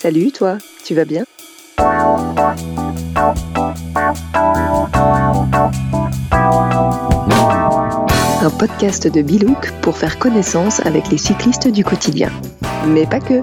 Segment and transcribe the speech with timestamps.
[0.00, 1.24] Salut toi, tu vas bien?
[8.40, 12.30] Un podcast de Bilouk pour faire connaissance avec les cyclistes du quotidien.
[12.86, 13.42] Mais pas que.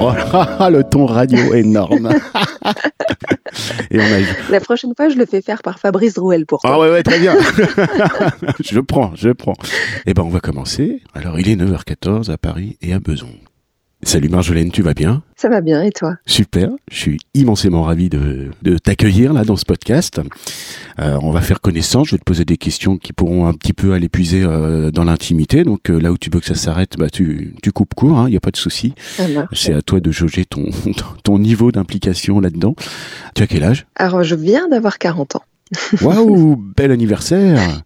[0.00, 2.08] Oh là, le ton radio énorme.
[3.90, 4.50] Et on a...
[4.50, 6.70] La prochaine fois, je le fais faire par Fabrice Drouel pour toi.
[6.74, 7.36] Ah ouais, ouais, très bien.
[8.60, 9.54] je prends, je prends.
[10.06, 11.02] Eh ben, on va commencer.
[11.14, 13.28] Alors, il est 9h14 à Paris et à Beson.
[14.04, 15.22] Salut Marjolaine, tu vas bien?
[15.36, 16.14] Ça va bien et toi?
[16.24, 20.20] Super, je suis immensément ravi de, de t'accueillir là dans ce podcast.
[21.00, 23.72] Euh, on va faire connaissance, je vais te poser des questions qui pourront un petit
[23.72, 25.64] peu aller puiser euh, dans l'intimité.
[25.64, 28.18] Donc euh, là où tu veux que ça s'arrête, bah, tu, tu coupes court, il
[28.18, 28.94] hein, n'y a pas de souci.
[29.52, 30.66] C'est à toi de jauger ton,
[31.24, 32.76] ton niveau d'implication là-dedans.
[33.34, 33.86] Tu as quel âge?
[33.96, 35.42] Alors je viens d'avoir 40 ans.
[36.00, 37.82] Waouh, bel anniversaire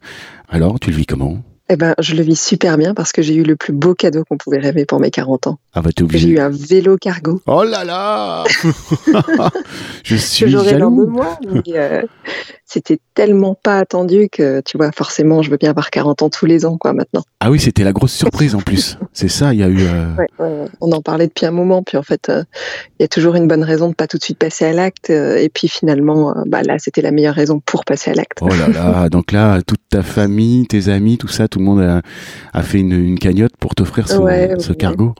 [0.49, 1.43] Alors, tu le vis comment?
[1.69, 4.25] Eh ben, je le vis super bien parce que j'ai eu le plus beau cadeau
[4.25, 5.59] qu'on pouvait rêver pour mes 40 ans.
[5.75, 7.41] Ah bah t'es J'ai eu un vélo cargo.
[7.47, 8.45] Oh là là
[10.05, 11.07] Je suis jaloux.
[11.07, 12.03] de moi, mais euh,
[12.73, 16.47] c'était tellement pas attendu que, tu vois, forcément, je veux bien avoir 40 ans tous
[16.47, 17.23] les ans, quoi, maintenant.
[17.41, 18.99] Ah oui, c'était la grosse surprise en plus.
[19.13, 19.83] C'est ça, il y a eu...
[19.83, 22.45] Euh, ouais, on en parlait depuis un moment, puis en fait, euh,
[22.99, 25.11] il y a toujours une bonne raison de pas tout de suite passer à l'acte,
[25.11, 28.39] et puis finalement, bah là, c'était la meilleure raison pour passer à l'acte.
[28.41, 32.03] Oh là là, donc là, toute ta famille, tes amis, tout ça, tout le monde
[32.53, 35.15] a, fait une, cagnotte pour t'offrir ce, cargo.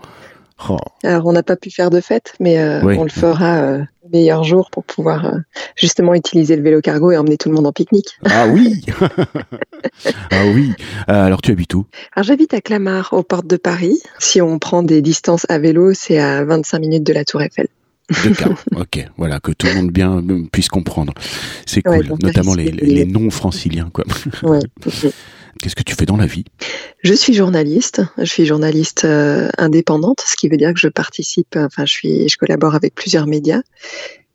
[0.69, 0.77] Oh.
[1.03, 3.83] Alors, on n'a pas pu faire de fête, mais euh, on le fera euh,
[4.13, 5.39] meilleur jour pour pouvoir euh,
[5.77, 8.19] justement utiliser le vélo cargo et emmener tout le monde en pique-nique.
[8.25, 8.85] Ah oui
[10.31, 10.73] Ah oui
[11.07, 11.87] Alors, tu habites où?
[12.15, 14.01] Alors, j'habite à Clamart, aux portes de Paris.
[14.19, 17.69] Si on prend des distances à vélo, c'est à 25 minutes de la Tour Eiffel.
[18.77, 21.15] ok, voilà, que tout le monde bien puisse comprendre.
[21.67, 24.05] C'est cool, notamment les, les, non-franciliens, quoi.
[24.43, 24.61] Ouais.
[25.61, 26.45] Qu'est-ce que tu fais dans la vie?
[27.03, 28.03] Je suis journaliste.
[28.19, 32.29] Je suis journaliste euh, indépendante, ce qui veut dire que je participe, enfin, je suis,
[32.29, 33.63] je collabore avec plusieurs médias.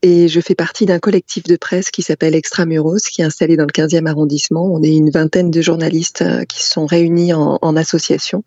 [0.03, 3.65] Et je fais partie d'un collectif de presse qui s'appelle Extramuros, qui est installé dans
[3.65, 4.65] le 15e arrondissement.
[4.71, 8.43] On est une vingtaine de journalistes euh, qui sont réunis en, en association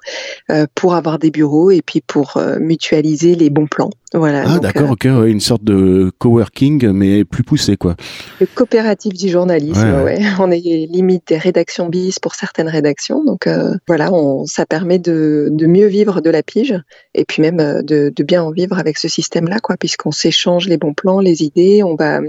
[0.51, 3.91] euh, pour avoir des bureaux et puis pour mutualiser les bons plans.
[4.13, 7.95] Voilà, ah d'accord, ok, une sorte de coworking mais plus poussé quoi.
[8.41, 13.47] Le coopératif du journalisme, ouais, On est limite des rédactions bis pour certaines rédactions, donc
[13.47, 16.75] euh, voilà, on, ça permet de, de, mieux vivre de la pige
[17.15, 20.67] et puis même euh, de, de bien en vivre avec ce système-là, quoi, puisqu'on s'échange
[20.67, 22.21] les bons plans, les idées, on va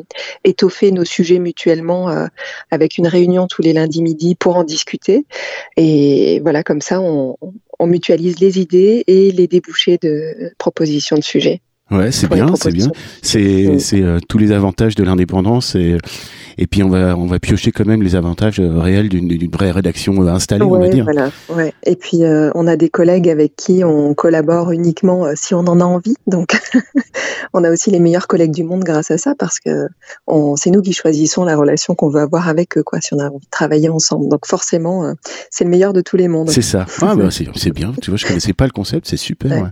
[0.44, 2.28] étoffer nos sujets mutuellement euh,
[2.70, 5.26] avec une réunion tous les lundis midi pour en discuter
[5.78, 7.38] et voilà, comme ça, on
[7.88, 11.62] mutualise les idées et les débouchés de propositions de sujets.
[11.92, 12.88] Ouais, c'est bien, c'est bien.
[13.22, 15.98] C'est c'est euh, tous les avantages de l'indépendance et
[16.58, 19.72] et puis on va on va piocher quand même les avantages euh, réels d'une vraie
[19.72, 21.04] rédaction euh, installée, on va dire.
[21.04, 21.74] Voilà, ouais.
[21.84, 22.22] Et puis
[22.56, 26.16] on a des collègues avec qui on collabore uniquement si on en a envie.
[26.28, 26.58] Donc
[27.54, 29.88] on a aussi les meilleurs collègues du monde grâce à ça parce que
[30.56, 33.02] c'est nous qui choisissons la relation qu'on veut avoir avec eux, quoi.
[33.02, 35.14] Si on a envie de travailler ensemble, donc forcément
[35.50, 36.50] c'est le meilleur de tous les mondes.
[36.50, 36.86] C'est ça.
[37.02, 37.94] Ah bah c'est bien.
[38.02, 39.52] Tu vois, je connaissais pas le concept, c'est super.
[39.52, 39.70] Ouais.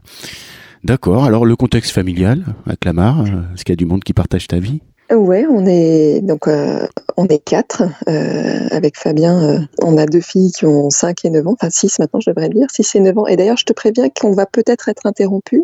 [0.84, 1.26] D'accord.
[1.26, 4.48] Alors le contexte familial à Clamart, euh, est-ce qu'il y a du monde qui partage
[4.48, 4.82] ta vie?
[5.12, 6.86] Ouais, on est donc euh,
[7.18, 9.68] on est quatre euh, avec Fabien.
[9.82, 12.50] on a deux filles qui ont 5 et 9 ans, enfin 6 maintenant je devrais
[12.50, 13.28] dire, 6 et 9 ans.
[13.28, 15.64] Et d'ailleurs, je te préviens qu'on va peut-être être interrompu.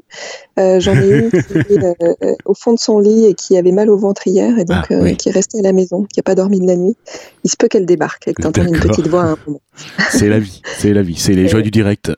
[0.58, 3.98] J'en ai une qui est au fond de son lit et qui avait mal au
[3.98, 6.60] ventre hier et donc ah, qui est restée à la maison, qui n'a pas dormi
[6.60, 6.96] de la nuit.
[7.44, 9.62] Il se peut qu'elle débarque et que tu entends une petite voix à un moment.
[10.10, 12.12] C'est la vie, c'est la vie, c'est les joies du direct.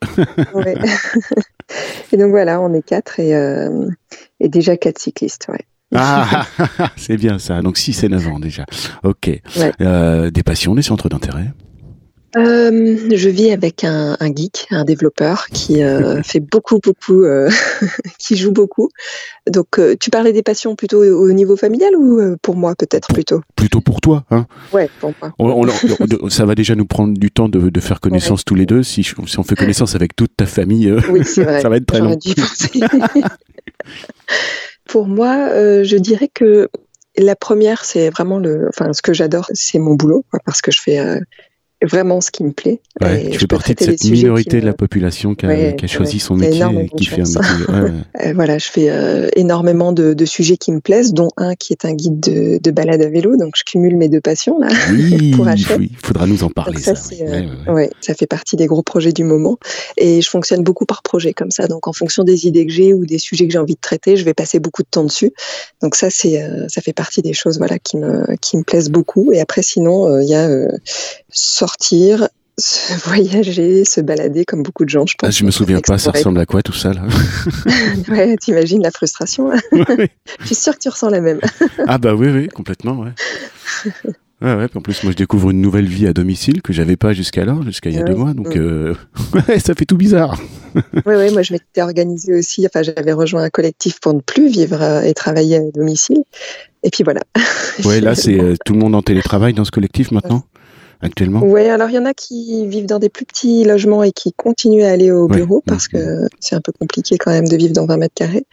[0.54, 0.76] ouais.
[2.12, 3.88] Et donc voilà, on est quatre et, euh,
[4.40, 5.48] et déjà quatre cyclistes.
[5.50, 5.66] Ouais.
[5.96, 6.46] Ah,
[6.96, 7.62] c'est bien ça.
[7.62, 8.66] Donc 6 et 9 ans déjà.
[9.04, 9.30] Ok.
[9.82, 11.54] Euh, des passions, des centres d'intérêt
[12.36, 17.50] euh, je vis avec un, un, geek, un développeur qui euh, fait beaucoup, beaucoup, euh,
[18.20, 18.90] qui joue beaucoup.
[19.50, 23.42] Donc, tu parlais des passions plutôt au niveau familial ou pour moi peut-être plutôt?
[23.56, 25.34] Plutôt pour toi, hein Ouais, pour moi.
[25.40, 28.84] On, ça va déjà nous prendre du temps de, de faire connaissance tous les deux.
[28.84, 32.18] Si, si, on fait connaissance avec toute ta famille, oui, ça va être très long.
[34.88, 35.50] Pour moi,
[35.84, 36.70] je dirais que
[37.18, 40.82] la première, c'est vraiment le, enfin, ce que j'adore, c'est mon boulot, parce que je
[40.82, 41.00] fais
[41.84, 42.82] vraiment ce qui me plaît.
[43.02, 46.20] Ouais, tu fais partie de cette minorité de la population qui a, qui a choisi
[46.20, 47.42] son métier et qui fait un métier.
[48.24, 51.74] Euh, voilà, je fais euh, énormément de, de, sujets qui me plaisent, dont un qui
[51.74, 53.38] est un guide de, de balade à vélo.
[53.38, 54.70] Donc je cumule mes deux passions là.
[54.92, 55.36] Oui,
[55.80, 56.80] il faudra nous en parler.
[56.80, 59.58] ça, ça, euh, ça fait partie des gros projets du moment.
[59.98, 61.68] Et je fonctionne beaucoup par projet comme ça.
[61.68, 64.18] Donc en fonction des idées que j'ai ou des sujets que j'ai envie de traiter,
[64.18, 65.32] je vais passer beaucoup de temps dessus.
[65.82, 69.32] Donc ça, c'est ça fait partie des choses voilà qui me qui me plaisent beaucoup.
[69.32, 70.50] Et après, sinon, il y a
[71.68, 72.28] sortir
[73.06, 75.28] voyager, se balader comme beaucoup de gens, je pense.
[75.28, 77.04] Ah, je me souviens pas, ça ressemble à quoi tout ça là
[78.10, 79.52] Ouais, t'imagines la frustration.
[79.72, 81.40] je suis sûre que tu ressens la même.
[81.88, 83.12] ah bah oui, oui, complètement, ouais.
[84.42, 87.14] Ouais, ouais, en plus, moi, je découvre une nouvelle vie à domicile que j'avais pas
[87.14, 88.60] jusqu'alors, jusqu'à il y a deux mois, donc mm.
[88.60, 88.94] euh,
[89.60, 90.40] ça fait tout bizarre.
[90.76, 94.48] oui, oui, moi, je m'étais organisée aussi, enfin, j'avais rejoint un collectif pour ne plus
[94.48, 96.24] vivre euh, et travailler à domicile.
[96.84, 97.22] Et puis voilà.
[97.84, 100.44] Ouais, là, c'est euh, tout le monde en télétravail dans ce collectif maintenant?
[101.02, 101.42] Actuellement?
[101.44, 104.34] Oui, alors il y en a qui vivent dans des plus petits logements et qui
[104.34, 107.74] continuent à aller au bureau parce que c'est un peu compliqué quand même de vivre
[107.74, 108.46] dans 20 mètres carrés.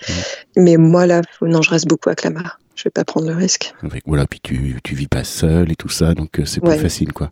[0.57, 3.73] Mais moi, là, non, je reste beaucoup à Clamart je vais pas prendre le risque.
[4.05, 7.13] voilà, puis tu, tu vis pas seul et tout ça, donc euh, c'est plus facile,
[7.13, 7.31] quoi.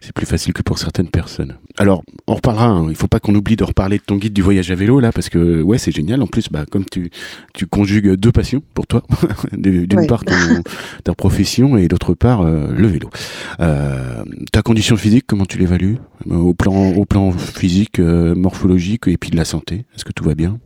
[0.00, 1.56] C'est plus facile que pour certaines personnes.
[1.78, 4.42] Alors, on reparlera, hein, il faut pas qu'on oublie de reparler de ton guide du
[4.42, 6.22] voyage à vélo, là, parce que, ouais, c'est génial.
[6.22, 7.10] En plus, bah, comme tu,
[7.52, 9.02] tu conjugues deux passions pour toi,
[9.52, 10.24] d'une part
[11.04, 13.10] ta profession et d'autre part euh, le vélo.
[13.60, 15.98] Euh, ta condition physique, comment tu l'évalues?
[16.28, 20.34] Au plan, au plan physique, morphologique et puis de la santé Est-ce que tout va
[20.34, 20.58] bien?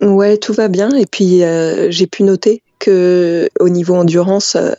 [0.00, 0.90] Ouais, tout va bien.
[0.96, 1.42] Et puis,
[1.90, 4.72] j'ai pu noter que au niveau endurance, euh,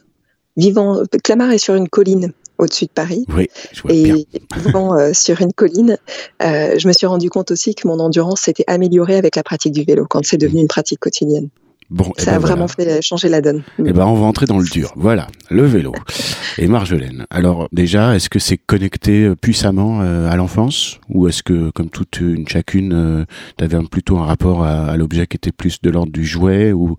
[0.55, 3.25] vivant, Clamart est sur une colline au-dessus de Paris.
[3.29, 5.97] Oui, je vois et vivant euh, sur une colline,
[6.43, 9.73] euh, je me suis rendu compte aussi que mon endurance s'était améliorée avec la pratique
[9.73, 11.49] du vélo quand c'est devenu une pratique quotidienne.
[11.89, 13.63] Bon, eh ça a ben vraiment fait changer la donne.
[13.79, 14.91] Eh ben, on va entrer dans le dur.
[14.97, 15.93] Voilà, le vélo.
[16.57, 17.25] Et Marjolaine.
[17.29, 20.99] Alors, déjà, est-ce que c'est connecté euh, puissamment euh, à l'enfance?
[21.07, 23.25] Ou est-ce que, comme toute une chacune, euh,
[23.57, 26.97] tu avais plutôt un rapport à, l'objet qui était plus de l'ordre du jouet ou,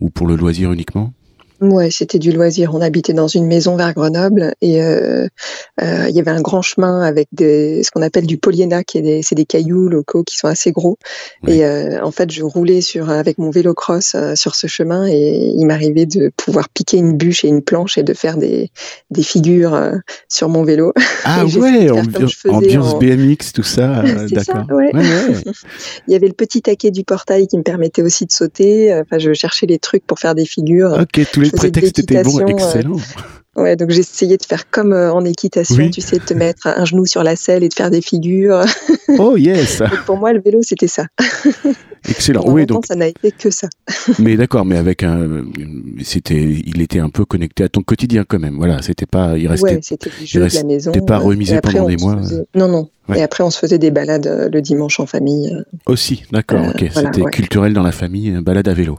[0.00, 1.12] ou pour le loisir uniquement?
[1.60, 2.74] Ouais, c'était du loisir.
[2.74, 5.26] On habitait dans une maison vers Grenoble et euh,
[5.82, 8.98] euh, il y avait un grand chemin avec des, ce qu'on appelle du polyéna, qui
[8.98, 10.98] est des, c'est des cailloux locaux qui sont assez gros.
[11.46, 15.52] Et euh, en fait, je roulais sur avec mon vélo cross sur ce chemin et
[15.56, 18.70] il m'arrivait de pouvoir piquer une bûche et une planche et de faire des,
[19.10, 19.92] des figures
[20.28, 20.92] sur mon vélo.
[21.24, 24.02] Ah ouais, ambiance, BMX, tout ça.
[24.30, 24.66] d'accord.
[24.70, 24.90] Ouais.
[26.06, 28.92] il y avait le petit taquet du portail qui me permettait aussi de sauter.
[28.94, 30.98] Enfin, je cherchais les trucs pour faire des figures.
[31.00, 32.96] Ok, tous les prétexte était bon, euh, excellent.
[33.56, 36.84] Ouais, donc j'essayais de faire comme euh, en équitation, tu sais, de te mettre un
[36.84, 38.62] genou sur la selle et de faire des figures.
[39.18, 39.82] Oh yes.
[40.06, 41.06] pour moi, le vélo, c'était ça.
[42.08, 42.42] Excellent.
[42.46, 43.68] oui, donc ça n'a été que ça.
[44.18, 45.44] mais d'accord, mais avec un,
[46.02, 48.56] c'était, il était un peu connecté à ton quotidien quand même.
[48.56, 49.76] Voilà, c'était pas, il restait.
[49.76, 50.90] Ouais, c'était du jeu de la maison.
[50.90, 52.20] T'es pas remisé pendant des mois.
[52.56, 52.88] Non, non.
[53.14, 55.56] Et après, on se faisait des balades euh, le dimanche en famille.
[55.86, 56.66] Aussi, d'accord.
[56.66, 58.98] ok, c'était culturel dans la famille, balade à vélo.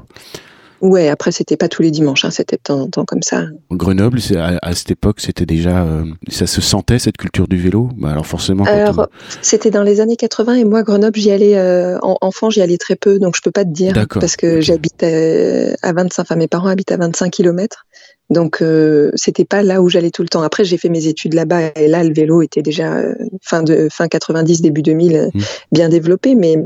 [0.82, 3.46] Ouais, après c'était pas tous les dimanches, hein, c'était de temps en temps comme ça.
[3.72, 7.90] Grenoble, à, à cette époque, c'était déjà, euh, ça se sentait cette culture du vélo?
[7.98, 8.64] Bah, alors forcément.
[8.66, 9.08] Alors
[9.42, 12.96] c'était dans les années 80 et moi Grenoble, j'y allais euh, enfant, j'y allais très
[12.96, 16.68] peu, donc je peux pas te dire parce que j'habite à, 25, enfin mes parents
[16.68, 17.86] habitent à 25 km.
[18.30, 20.42] Donc euh, c'était pas là où j'allais tout le temps.
[20.42, 23.88] Après j'ai fait mes études là-bas et là le vélo était déjà euh, fin de
[23.90, 25.40] fin 90 début 2000 mmh.
[25.72, 26.58] bien développé, mais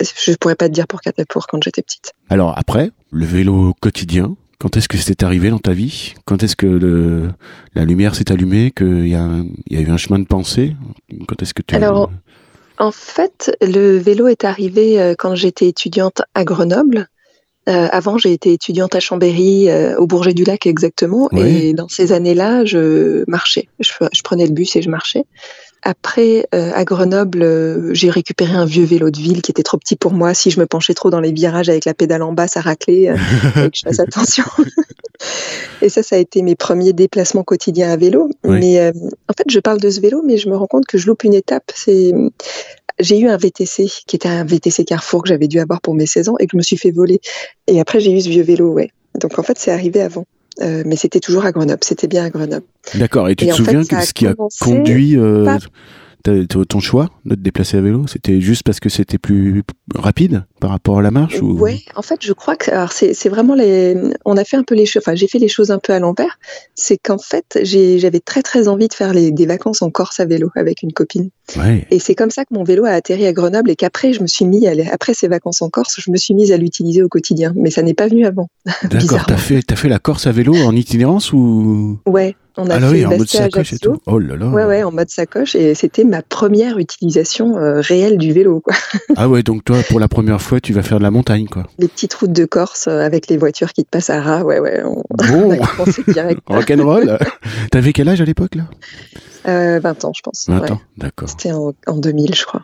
[0.00, 2.12] je pourrais pas te dire pour, pour quand j'étais petite.
[2.30, 6.14] Alors après, le vélo quotidien, quand est-ce que c'est arrivé dans ta vie?
[6.24, 7.30] Quand est-ce que le,
[7.74, 9.28] la lumière s'est allumée Qu'il y, a
[9.70, 10.74] y a eu un chemin de pensée?
[11.28, 12.10] Quand est-ce que tu Alors,
[12.78, 17.08] en fait, le vélo est arrivé euh, quand j'étais étudiante à Grenoble.
[17.68, 21.28] Euh, avant, j'ai été étudiante à Chambéry, euh, au Bourget du Lac exactement.
[21.32, 23.68] Et dans ces années-là, je marchais.
[23.78, 25.24] Je, je, prenais le bus et je marchais.
[25.82, 29.78] Après, euh, à Grenoble, euh, j'ai récupéré un vieux vélo de ville qui était trop
[29.78, 30.34] petit pour moi.
[30.34, 33.08] Si je me penchais trop dans les virages avec la pédale en bas, ça raclait.
[33.08, 33.16] Euh,
[33.54, 34.44] que je fasse attention.
[35.82, 38.30] et ça, ça a été mes premiers déplacements quotidiens à vélo.
[38.44, 38.92] Mais euh,
[39.28, 41.24] en fait, je parle de ce vélo, mais je me rends compte que je loupe
[41.24, 41.70] une étape.
[41.74, 42.12] C'est
[42.98, 46.06] j'ai eu un VTC qui était un VTC Carrefour que j'avais dû avoir pour mes
[46.06, 47.20] 16 ans et que je me suis fait voler.
[47.68, 48.90] Et après, j'ai eu ce vieux vélo, ouais.
[49.20, 50.24] Donc en fait, c'est arrivé avant.
[50.60, 52.66] Euh, mais c'était toujours à Grenoble, c'était bien à Grenoble.
[52.94, 55.56] D'accord, et tu te souviens fait, ce qui a conduit euh,
[56.22, 58.06] ton choix de te déplacer à vélo?
[58.06, 59.62] C'était juste parce que c'était plus
[59.94, 61.58] rapide par rapport à la marche ou...
[61.58, 63.96] Ouais, en fait, je crois que c'est vraiment les.
[64.24, 65.02] On a fait un peu les choses.
[65.04, 66.38] Enfin, j'ai fait les choses un peu à l'envers.
[66.74, 70.24] C'est qu'en fait, j'avais très très envie de faire les, des vacances en Corse à
[70.24, 71.30] vélo avec une copine.
[71.56, 71.86] Ouais.
[71.90, 74.26] Et c'est comme ça que mon vélo a atterri à Grenoble et qu'après, je me
[74.26, 77.08] suis mis à, après ces vacances en Corse, je me suis mise à l'utiliser au
[77.08, 77.52] quotidien.
[77.56, 78.48] Mais ça n'est pas venu avant.
[78.90, 79.24] D'accord.
[79.26, 81.98] T'as fait as fait la Corse à vélo en itinérance ou?
[82.06, 82.36] Ouais.
[82.60, 84.00] On a ah fait oui, en mode sacoche et tout.
[84.06, 84.46] Oh là là.
[84.48, 85.54] Ouais, ouais, en mode sacoche.
[85.54, 88.74] Et c'était ma première utilisation euh, réelle du vélo, quoi.
[89.16, 91.62] ah ouais, donc toi, pour la première fois, tu vas faire de la montagne, quoi.
[91.78, 94.58] Les petites routes de Corse euh, avec les voitures qui te passent à ras, ouais,
[94.58, 94.82] ouais.
[94.84, 95.56] On, bon.
[95.78, 96.40] on direct.
[96.48, 97.18] Rock'n'roll.
[97.70, 98.64] T'avais quel âge à l'époque, là?
[99.46, 100.46] Euh, 20 ans, je pense.
[100.48, 101.28] 20 ans, d'accord.
[101.28, 102.62] C'était en, en, 2000, je crois.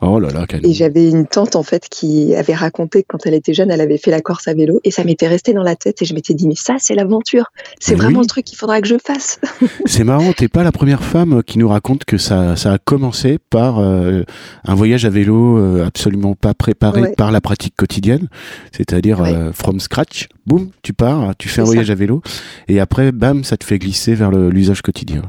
[0.00, 3.34] Oh là là, Et j'avais une tante en fait qui avait raconté que quand elle
[3.34, 5.74] était jeune, elle avait fait la Corse à vélo et ça m'était resté dans la
[5.74, 7.46] tête et je m'étais dit mais ça c'est l'aventure,
[7.80, 9.40] c'est vraiment le truc qu'il faudra que je fasse.
[9.86, 13.38] c'est marrant, t'es pas la première femme qui nous raconte que ça, ça a commencé
[13.50, 14.22] par euh,
[14.64, 18.28] un voyage à vélo euh, absolument pas préparé par la pratique quotidienne,
[18.70, 22.22] c'est-à-dire euh, from scratch, boum, tu pars, tu fais un voyage à vélo
[22.68, 25.22] et après bam, ça te fait glisser vers l'usage quotidien.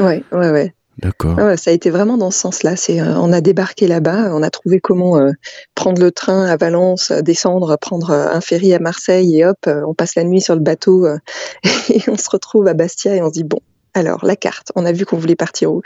[0.00, 0.74] Ouais, ouais, ouais.
[0.98, 1.38] D'accord.
[1.56, 2.74] ça a été vraiment dans ce sens-là.
[2.76, 5.30] C'est, euh, on a débarqué là-bas, on a trouvé comment euh,
[5.74, 9.94] prendre le train à Valence, euh, descendre, prendre un ferry à Marseille et hop, on
[9.94, 11.06] passe la nuit sur le bateau
[11.90, 13.60] et on se retrouve à Bastia et on se dit bon.
[13.94, 15.82] Alors, la carte, on a vu qu'on voulait partir où?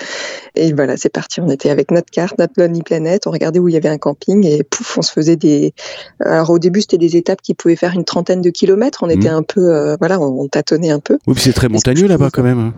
[0.54, 1.40] Et voilà, c'est parti.
[1.40, 3.97] On était avec notre carte, notre Lonely Planet, on regardait où il y avait un
[3.97, 5.73] camping et pouf, on se faisait des.
[6.21, 9.02] Alors, au début, c'était des étapes qui pouvaient faire une trentaine de kilomètres.
[9.02, 9.35] On était mmh.
[9.35, 9.97] un peu.
[9.99, 11.19] voilà, on, tâtonnait un peu.
[11.26, 12.73] Oui, c'est très montagneux là-bas quand même.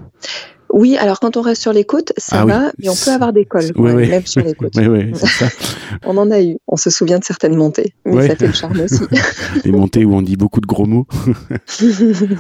[0.75, 3.33] Oui, alors quand on reste sur les côtes, ça ah va, mais on peut avoir
[3.33, 4.75] des cols, même sur les côtes.
[6.05, 8.81] on en a eu, on se souvient de certaines montées, mais ça fait le charme
[8.81, 9.05] aussi.
[9.65, 11.07] les montées où on dit beaucoup de gros mots.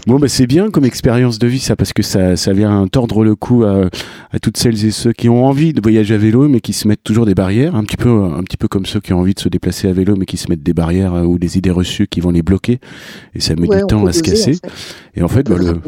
[0.08, 3.22] bon, bah, c'est bien comme expérience de vie, ça, parce que ça, ça vient tordre
[3.22, 3.88] le cou à,
[4.42, 7.04] toutes celles et ceux qui ont envie de voyager à vélo, mais qui se mettent
[7.04, 9.40] toujours des barrières, un petit peu, un petit peu comme ceux qui ont envie de
[9.40, 12.08] se déplacer à vélo, mais qui se mettent des barrières euh, ou des idées reçues
[12.08, 12.80] qui vont les bloquer,
[13.36, 14.58] et ça met du temps à se casser.
[15.14, 15.80] Et en fait, bah, le...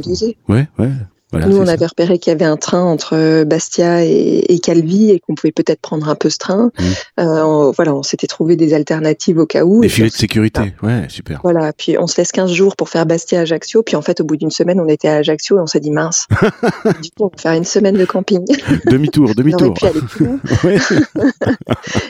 [0.48, 0.90] ouais, ouais.
[1.32, 5.34] Nous, on avait repéré qu'il y avait un train entre Bastia et, Calvi et qu'on
[5.34, 6.70] pouvait peut-être prendre un peu ce train.
[6.78, 6.82] Mmh.
[7.20, 9.80] Euh, voilà, on s'était trouvé des alternatives au cas où.
[9.80, 11.40] Des filets de sécurité, ouais, super.
[11.42, 14.36] Voilà, puis on se laisse 15 jours pour faire Bastia-Ajaccio, puis en fait, au bout
[14.36, 16.26] d'une semaine, on était à Ajaccio et on s'est dit mince,
[17.02, 18.44] du coup, on va faire une semaine de camping.
[18.86, 19.74] demi-tour, demi-tour.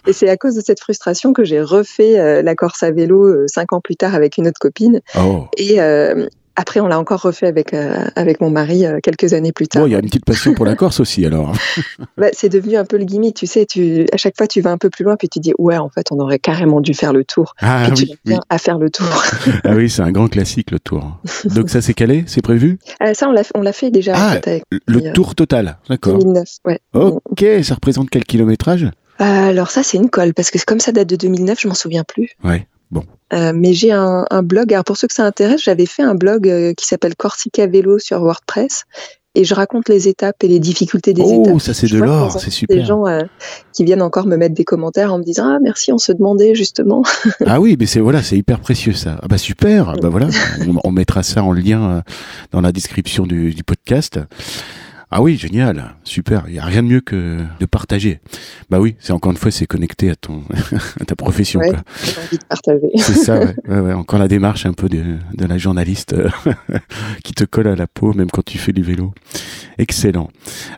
[0.07, 3.25] et c'est à cause de cette frustration que j'ai refait euh, la Corse à vélo
[3.25, 5.01] euh, cinq ans plus tard avec une autre copine.
[5.19, 5.47] Oh.
[5.57, 5.81] Et,
[6.57, 9.87] après, on l'a encore refait avec, euh, avec mon mari euh, quelques années plus tard.
[9.87, 11.53] il y a une petite passion pour la Corse aussi, alors.
[12.17, 13.67] bah, c'est devenu un peu le gimmick, tu sais.
[13.67, 15.91] Tu, à chaque fois, tu vas un peu plus loin, puis tu dis, ouais, en
[15.91, 17.55] fait, on aurait carrément dû faire le tour.
[17.61, 19.07] Ah, oui, tu viens à faire le tour.
[19.65, 21.21] ah oui, c'est un grand classique, le tour.
[21.45, 22.25] Donc, ça, c'est calé?
[22.27, 22.79] C'est prévu?
[23.03, 24.15] Euh, Ça, on l'a fait déjà.
[24.17, 24.41] Ah,
[24.87, 26.19] le tour total, d'accord.
[26.19, 26.81] 2009, ouais.
[26.95, 28.89] Ok, ça représente quel kilométrage?
[29.19, 32.05] Alors ça, c'est une colle, parce que comme ça date de 2009, je m'en souviens
[32.05, 32.31] plus.
[32.45, 32.67] Ouais.
[32.91, 33.03] Bon.
[33.33, 34.73] Euh, mais j'ai un, blog.
[34.73, 37.99] Alors pour ceux que ça intéresse, j'avais fait un blog euh, qui s'appelle Corsica Vélo
[37.99, 38.85] sur WordPress
[39.35, 41.55] et je raconte les étapes et les difficultés des oh, étapes.
[41.57, 42.77] Oh, ça c'est de l'or, c'est super.
[42.77, 43.23] Des gens euh,
[43.73, 46.55] qui viennent encore me mettre des commentaires en me disant ah merci, on se demandait
[46.55, 47.03] justement.
[47.47, 49.19] ah oui, mais c'est voilà, c'est hyper précieux ça.
[49.23, 50.29] Ah bah super, bah voilà,
[50.85, 52.03] on, mettra ça en lien
[52.53, 54.21] dans la description du, du podcast.
[55.13, 56.45] Ah oui, génial, super.
[56.49, 58.19] Il n'y a rien de mieux que de partager.
[58.71, 60.43] Bah oui, c'est encore une fois, c'est connecté à ton,
[61.01, 61.61] à ta profession.
[61.61, 61.71] Ouais,
[62.03, 62.89] j'ai envie de partager.
[62.97, 66.29] C'est ça, ouais, ouais, ouais, Encore la démarche un peu de, de la journaliste euh,
[67.23, 69.15] qui te colle à la peau, même quand tu fais du vélo.
[69.79, 70.29] Excellent.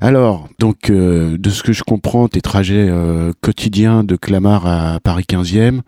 [0.03, 5.01] Alors, donc, euh, de ce que je comprends, tes trajets euh, quotidiens de Clamart à
[5.01, 5.81] Paris 15e,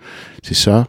[0.42, 0.87] c'est ça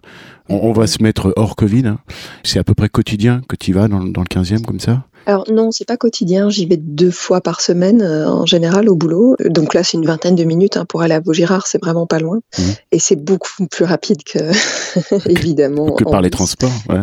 [0.51, 1.87] on, va se mettre hors Covid.
[1.87, 1.99] Hein.
[2.43, 5.05] C'est à peu près quotidien que tu vas dans, dans le 15e comme ça?
[5.25, 6.49] Alors non, c'est pas quotidien.
[6.49, 9.35] J'y vais deux fois par semaine euh, en général au boulot.
[9.45, 12.19] Donc là, c'est une vingtaine de minutes hein, pour aller à Vaugirard, c'est vraiment pas
[12.19, 12.39] loin.
[12.57, 12.61] Mmh.
[12.91, 14.39] Et c'est beaucoup plus rapide que
[15.29, 16.71] évidemment que par les transports.
[16.89, 17.01] Ouais,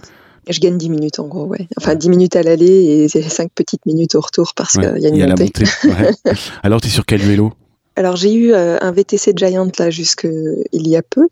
[0.48, 1.66] Je gagne 10 minutes en gros, ouais.
[1.76, 5.08] Enfin 10 minutes à l'aller et 5 petites minutes au retour parce qu'il y a
[5.08, 5.52] une y a montée.
[5.82, 6.40] La montée.
[6.62, 7.52] Alors tu es sur quel vélo?
[7.96, 10.28] Alors j'ai eu euh, un VTC Giant là jusque
[10.72, 11.28] il y a peu,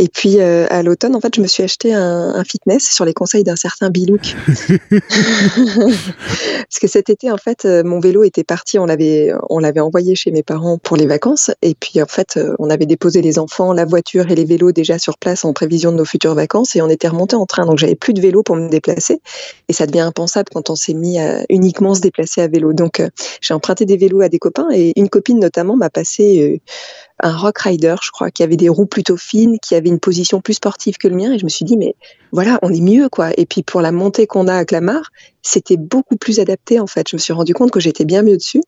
[0.00, 3.04] et puis euh, à l'automne en fait je me suis acheté un, un fitness sur
[3.04, 4.34] les conseils d'un certain Bilouk.
[5.68, 9.80] Parce que cet été en fait euh, mon vélo était parti, on l'avait on l'avait
[9.80, 13.38] envoyé chez mes parents pour les vacances, et puis en fait on avait déposé les
[13.38, 16.74] enfants, la voiture et les vélos déjà sur place en prévision de nos futures vacances,
[16.74, 19.20] et on était remonté en train, donc j'avais plus de vélo pour me déplacer,
[19.68, 22.72] et ça devient impensable quand on s'est mis à uniquement se déplacer à vélo.
[22.72, 23.00] Donc
[23.40, 26.58] j'ai emprunté des vélos à des copains, et une copine notamment m'a passé c'est euh,
[27.20, 30.40] un rock rider, je crois, qui avait des roues plutôt fines, qui avait une position
[30.40, 31.32] plus sportive que le mien.
[31.32, 31.94] Et je me suis dit, mais
[32.32, 33.30] voilà, on est mieux, quoi.
[33.36, 35.10] Et puis pour la montée qu'on a à Clamart,
[35.42, 37.08] c'était beaucoup plus adapté, en fait.
[37.08, 38.62] Je me suis rendu compte que j'étais bien mieux dessus.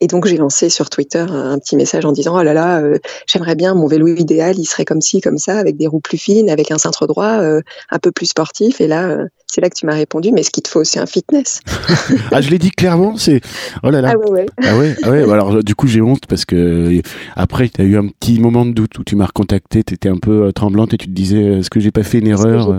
[0.00, 2.98] Et donc j'ai lancé sur Twitter un petit message en disant oh là là, euh,
[3.26, 6.18] j'aimerais bien mon vélo idéal, il serait comme ci, comme ça, avec des roues plus
[6.18, 8.80] fines, avec un cintre droit, euh, un peu plus sportif.
[8.80, 9.18] Et là,
[9.50, 11.60] c'est là que tu m'as répondu, mais ce qu'il te faut, c'est un fitness.
[12.32, 13.40] ah, je l'ai dit clairement, c'est.
[13.82, 14.12] Oh là là.
[14.12, 14.46] Ah ouais, ouais.
[14.62, 15.22] Ah ouais, ah ouais.
[15.22, 17.00] Alors, du coup, j'ai honte parce que
[17.34, 20.10] après, tu as eu un petit moment de doute où tu m'as recontacté, tu étais
[20.10, 22.70] un peu euh, tremblante et tu te disais, est-ce que j'ai pas fait une erreur
[22.70, 22.78] euh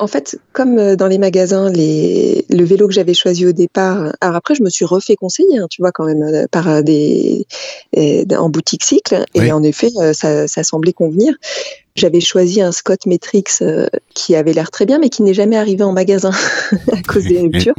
[0.00, 2.46] En fait, comme euh, dans les magasins, les...
[2.48, 5.66] le vélo que j'avais choisi au départ, alors après, je me suis refait conseiller, hein,
[5.70, 7.46] tu vois, quand même, par des.
[7.94, 9.24] en boutique cycle.
[9.34, 11.34] Et en effet, ça, ça semblait convenir.
[11.96, 15.56] J'avais choisi un Scott Metrix euh, qui avait l'air très bien, mais qui n'est jamais
[15.56, 16.32] arrivé en magasin
[16.92, 17.74] à cause des ruptures.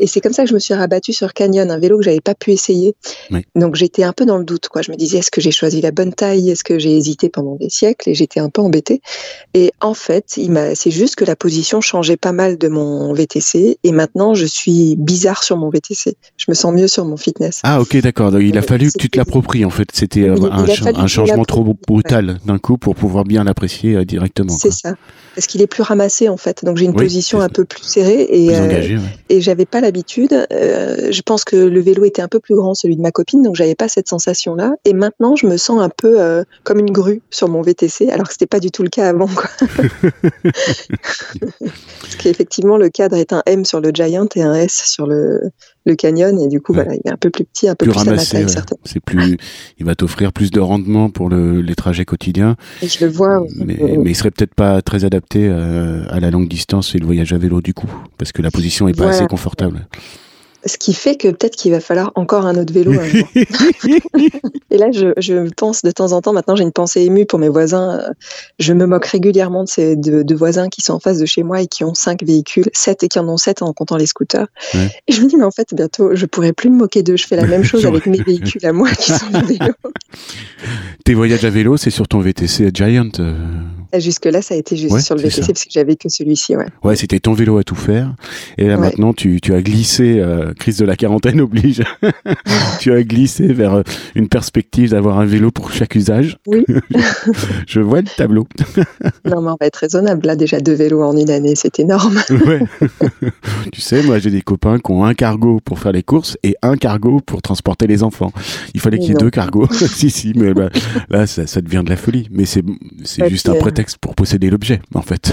[0.00, 2.20] Et c'est comme ça que je me suis rabattue sur Canyon, un vélo que j'avais
[2.20, 2.94] pas pu essayer.
[3.54, 4.68] Donc j'étais un peu dans le doute.
[4.68, 4.80] Quoi.
[4.80, 6.50] Je me disais, est-ce que j'ai choisi la bonne taille?
[6.50, 8.08] Est-ce que j'ai hésité pendant des siècles?
[8.08, 9.02] Et j'étais un peu embêtée.
[9.52, 10.38] Et en fait,
[10.74, 13.78] c'est juste que la position changeait pas mal de mon VTC.
[13.84, 16.16] Et maintenant, je suis bizarre sur mon VTC.
[16.38, 17.60] Je me sens mieux sur mon fitness.
[17.62, 18.40] Ah ok, d'accord.
[18.40, 19.66] Il a fallu que tu te l'appropries.
[19.66, 24.04] En fait, c'était euh, un, changement trop brutal d'un coup pour pouvoir bien l'apprécier euh,
[24.04, 24.56] directement.
[24.56, 24.94] C'est ça.
[25.34, 26.64] Parce qu'il est plus ramassé en fait.
[26.64, 28.98] Donc j'ai une position un peu plus serrée et, plus euh,
[29.28, 30.46] et j'avais pas l'habitude.
[30.52, 33.42] Euh, je pense que le vélo était un peu plus grand celui de ma copine,
[33.42, 34.74] donc j'avais pas cette sensation là.
[34.84, 38.32] Et maintenant je me sens un peu comme une grue sur mon VTC, alors que
[38.32, 39.26] c'était pas du tout le cas avant.
[39.26, 39.50] Quoi.
[42.00, 45.40] Parce qu'effectivement le cadre est un M sur le Giant et un S sur le
[45.84, 47.96] le canyon et du coup voilà il est un peu plus petit un peu plus,
[47.96, 48.46] ramassé,
[48.84, 49.36] c'est plus
[49.78, 52.56] il va t'offrir plus de rendement pour le, les trajets quotidiens.
[52.82, 56.30] Et je le vois mais, mais il serait peut-être pas très adapté euh, à la
[56.30, 59.08] longue distance et le voyage à vélo du coup parce que la position est pas
[59.08, 59.86] assez confortable
[60.66, 63.28] ce qui fait que peut-être qu'il va falloir encore un autre vélo un jour.
[64.70, 67.38] et là, je, je, pense de temps en temps, maintenant j'ai une pensée émue pour
[67.38, 68.00] mes voisins.
[68.58, 71.60] Je me moque régulièrement de ces de, voisins qui sont en face de chez moi
[71.60, 74.46] et qui ont cinq véhicules, sept et qui en ont sept en comptant les scooters.
[74.74, 77.16] Et je me dis, mais en fait, bientôt, je pourrais plus me moquer d'eux.
[77.16, 79.74] Je fais la même chose avec mes véhicules à moi qui sont des vélos.
[81.04, 83.34] Tes voyages à vélo, c'est sur ton VTC Giant euh,
[83.98, 86.56] Jusque-là, ça a été juste sur le VTC parce que j'avais que celui-ci.
[86.56, 88.14] Ouais, ouais c'était ton vélo à tout faire.
[88.58, 91.82] Et là, maintenant, tu, tu, as glissé, euh, crise de la quarantaine oblige,
[92.80, 93.82] tu as glissé vers euh,
[94.14, 96.38] une perspective d'avoir un vélo pour chaque usage.
[96.46, 96.64] Oui.
[97.66, 98.46] Je vois le tableau.
[99.24, 100.26] non, mais on va être raisonnable.
[100.26, 102.20] Là, déjà deux vélos en une année, c'est énorme.
[102.30, 102.62] ouais.
[103.72, 106.56] tu sais, moi, j'ai des copains qui ont un cargo pour faire les courses et
[106.62, 108.32] un cargo pour transporter les enfants.
[108.74, 109.68] Il fallait qu'il y ait deux cargos.
[109.72, 110.70] si, si, mais bah,
[111.10, 112.28] là, ça, ça, devient de la folie.
[112.30, 112.64] Mais c'est
[113.28, 115.32] juste un prétexte pour posséder l'objet, en fait.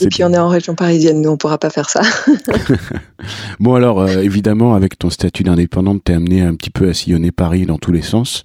[0.00, 2.02] Et puis on est en région parisienne, nous on pourra pas faire ça.
[3.60, 7.32] bon alors, euh, évidemment, avec ton statut d'indépendante, t'es amené un petit peu à sillonner
[7.32, 8.42] Paris dans tous les sens,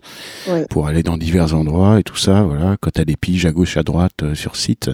[0.69, 2.43] pour aller dans divers endroits et tout ça.
[2.43, 4.89] Voilà, quand t'as des piges à gauche, à droite euh, sur site,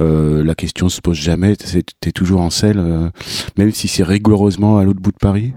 [0.00, 1.56] euh, la question se pose jamais.
[1.56, 3.10] T'es toujours en selle,
[3.58, 5.52] même si c'est rigoureusement à l'autre bout de Paris?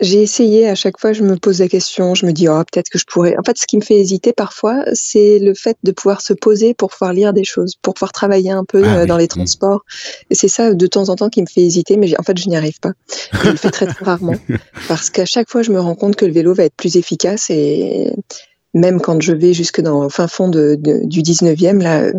[0.00, 2.90] J'ai essayé, à chaque fois, je me pose la question, je me dis, oh, peut-être
[2.90, 3.36] que je pourrais.
[3.38, 6.74] En fait, ce qui me fait hésiter parfois, c'est le fait de pouvoir se poser
[6.74, 9.84] pour pouvoir lire des choses, pour pouvoir travailler un peu ah euh, dans les transports.
[10.28, 12.48] Et c'est ça, de temps en temps, qui me fait hésiter, mais en fait, je
[12.48, 12.92] n'y arrive pas.
[13.42, 14.36] Je le fais très, très rarement.
[14.88, 17.48] Parce qu'à chaque fois, je me rends compte que le vélo va être plus efficace
[17.50, 18.12] et
[18.74, 22.12] même quand je vais jusque dans le fin fond de, du 19e, là,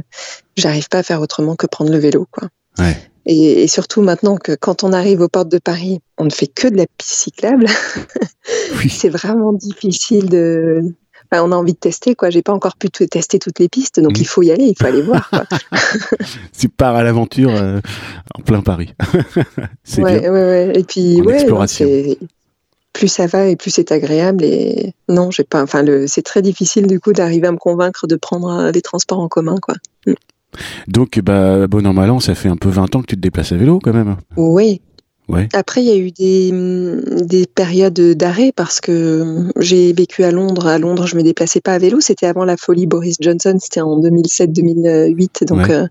[0.55, 2.49] j'arrive pas à faire autrement que prendre le vélo, quoi.
[2.79, 2.97] Ouais.
[3.29, 6.69] Et, surtout maintenant que quand on arrive aux portes de Paris, on ne fait que
[6.69, 7.65] de la piste cyclable.
[8.89, 10.81] c'est vraiment difficile de.
[11.33, 12.29] on a envie de tester, quoi.
[12.29, 14.21] J'ai pas encore pu tester toutes les pistes, donc mm.
[14.21, 15.29] il faut y aller, il faut aller voir.
[16.57, 17.81] tu pars à l'aventure euh,
[18.33, 18.93] en plein Paris.
[19.83, 20.31] c'est ouais, bien.
[20.31, 20.79] Ouais, ouais.
[20.79, 21.45] Et puis, ouais,
[22.93, 24.45] plus ça va et plus c'est agréable.
[24.45, 25.61] Et non, j'ai pas.
[25.61, 26.07] Enfin, le...
[26.07, 29.57] c'est très difficile du coup d'arriver à me convaincre de prendre les transports en commun,
[29.61, 29.75] quoi.
[30.53, 30.91] Mm.
[30.91, 33.21] Donc, bah, bon an, mal an, ça fait un peu 20 ans que tu te
[33.21, 34.17] déplaces à vélo quand même.
[34.35, 34.81] Oui.
[35.29, 35.49] Ouais.
[35.51, 36.51] Après, il y a eu des,
[37.25, 40.67] des périodes d'arrêt parce que j'ai vécu à Londres.
[40.67, 41.99] À Londres, je me déplaçais pas à vélo.
[41.99, 43.57] C'était avant la folie Boris Johnson.
[43.59, 45.45] C'était en 2007-2008.
[45.45, 45.85] Donc, euh,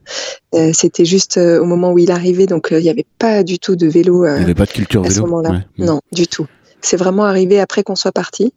[0.55, 2.47] euh, c'était juste euh, au moment où il arrivait.
[2.47, 4.25] Donc, il n'y avait pas du tout de vélo.
[4.25, 5.15] il n'y avait pas de culture à vélo.
[5.15, 5.65] ce moment-là.
[5.77, 6.47] Non, du tout.
[6.81, 8.55] C'est vraiment arrivé après qu'on soit parti.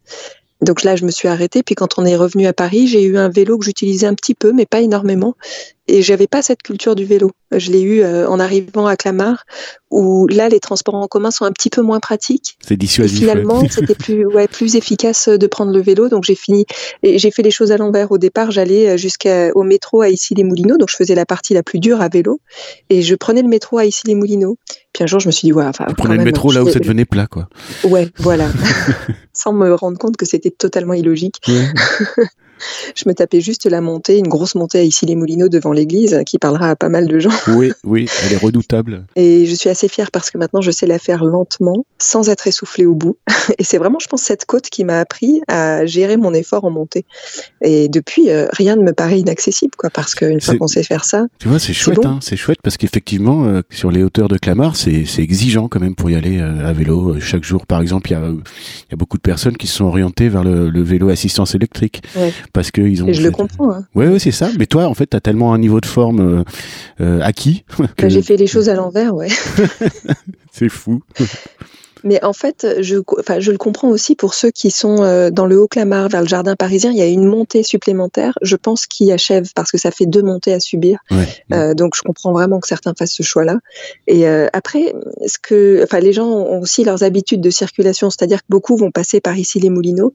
[0.62, 1.64] Donc là, je me suis arrêtée.
[1.64, 4.36] Puis quand on est revenu à Paris, j'ai eu un vélo que j'utilisais un petit
[4.36, 5.36] peu, mais pas énormément.
[5.90, 7.32] Et j'avais pas cette culture du vélo.
[7.52, 9.46] Je l'ai eu euh, en arrivant à Clamart,
[9.90, 12.58] où là, les transports en commun sont un petit peu moins pratiques.
[12.64, 13.18] C'est dissuasif.
[13.18, 16.08] Et finalement, c'était plus, ouais, plus efficace de prendre le vélo.
[16.08, 16.66] Donc j'ai fini,
[17.02, 18.12] et j'ai fait les choses à l'envers.
[18.12, 20.78] Au départ, j'allais jusqu'au métro à Issy-les-Moulineaux.
[20.78, 22.40] Donc je faisais la partie la plus dure à vélo.
[22.92, 24.58] Et je prenais le métro à Issy-les-Moulineaux.
[24.94, 25.86] Puis un jour, je me suis dit, ouais, enfin.
[25.88, 27.50] Vous prenez le métro là où ça devenait plat, quoi.
[27.84, 28.48] Ouais, voilà.
[29.34, 31.42] Sans me rendre compte que c'était totalement illogique.
[32.96, 36.70] Je me tapais juste la montée, une grosse montée à Issy-les-Moulineaux devant l'église, qui parlera
[36.70, 37.30] à pas mal de gens.
[37.48, 39.06] Oui, oui, elle est redoutable.
[39.16, 42.48] Et je suis assez fière parce que maintenant je sais la faire lentement, sans être
[42.48, 43.18] essoufflée au bout.
[43.58, 46.72] Et c'est vraiment, je pense, cette côte qui m'a appris à gérer mon effort en
[46.72, 47.06] montée.
[47.62, 51.06] Et depuis, euh, rien ne me paraît inaccessible, quoi, parce qu'une fois qu'on sait faire
[51.06, 51.26] ça.
[51.40, 54.76] Tu vois, c'est chouette, hein, c'est chouette parce qu'effectivement, euh, sur les hauteurs de Clamart,
[54.76, 57.20] c'est exigeant quand même pour y aller euh, à vélo.
[57.20, 59.86] Chaque jour, par exemple, il y a, y a, beaucoup de personnes qui se sont
[59.86, 62.02] orientées vers le, le vélo assistance électrique.
[62.16, 63.08] Ouais parce qu'ils ont.
[63.08, 63.72] Et je le comprends.
[63.72, 63.86] Hein.
[63.96, 64.50] Ouais, ouais, c'est ça.
[64.58, 66.44] Mais toi, en fait, t'as tellement un niveau de forme euh,
[67.02, 67.64] euh acquis.
[67.98, 68.10] Que...
[68.10, 69.30] J'ai fait les choses à l'envers, ouais.
[70.52, 71.02] c'est fou.
[72.04, 75.46] Mais en fait, je, enfin, je le comprends aussi pour ceux qui sont euh, dans
[75.46, 76.92] le Haut-Clamart, vers le jardin parisien.
[76.92, 80.22] Il y a une montée supplémentaire, je pense, qui achève parce que ça fait deux
[80.22, 81.00] montées à subir.
[81.52, 83.58] Euh, donc, je comprends vraiment que certains fassent ce choix-là.
[84.08, 84.94] Et euh, après,
[85.26, 88.92] ce que, enfin, les gens ont aussi leurs habitudes de circulation, c'est-à-dire que beaucoup vont
[88.92, 90.14] passer par ici les Moulineaux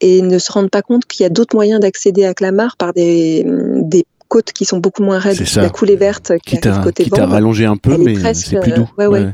[0.00, 2.92] et ne se rendent pas compte qu'il y a d'autres moyens d'accéder à Clamart par
[2.92, 5.42] des, des côtes qui sont beaucoup moins raides.
[5.56, 8.72] La coulée verte qui, qui arrive côté qui t'a rallongé un peu, mais c'est plus
[8.72, 8.88] doux.
[8.98, 9.32] Ouais, ouais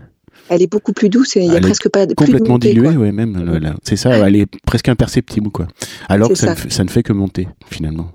[0.48, 1.36] elle est beaucoup plus douce.
[1.36, 3.76] Il y a presque pas de complètement diluée, ouais, même.
[3.82, 5.66] C'est ça, elle est presque imperceptible, quoi.
[6.08, 6.54] Alors que ça,
[6.84, 8.12] Ne, fait que monter finalement.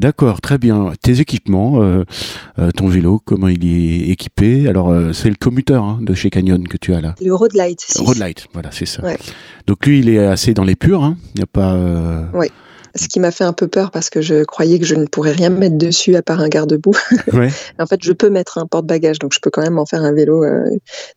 [0.00, 0.92] D'accord, très bien.
[1.02, 2.04] Tes équipements, euh,
[2.58, 4.66] euh, ton vélo, comment il est équipé?
[4.66, 7.14] Alors, euh, c'est le commuteur hein, de chez Canyon que tu as là.
[7.22, 7.84] Le Road Light.
[7.98, 9.02] Road Light, voilà, c'est ça.
[9.66, 11.04] Donc lui, il est assez dans les purs.
[11.04, 11.18] Hein.
[11.34, 11.78] Il n'y a pas.
[12.32, 12.46] Oui
[12.94, 15.32] ce qui m'a fait un peu peur parce que je croyais que je ne pourrais
[15.32, 16.94] rien mettre dessus à part un garde-boue.
[17.78, 20.12] en fait, je peux mettre un porte-bagages, donc je peux quand même en faire un
[20.12, 20.64] vélo euh,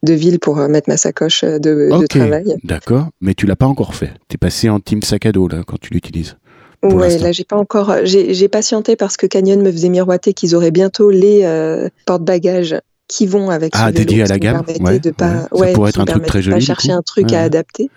[0.04, 2.56] de ville pour euh, mettre ma sacoche euh, de, de travail.
[2.64, 4.12] D'accord, mais tu l'as pas encore fait.
[4.30, 6.38] Tu es passé en team sac à dos là quand tu l'utilises.
[6.84, 7.96] Ouais, là j'ai pas encore.
[8.04, 11.48] J'ai patienté parce que Canyon me faisait miroiter qu'ils auraient bientôt les
[12.06, 12.76] porte-bagages
[13.08, 15.68] qui vont avec ah, dédié à la gamme ouais, de pas, ouais.
[15.68, 17.90] ça pourrait être un truc très joli pas chercher un truc à adapter.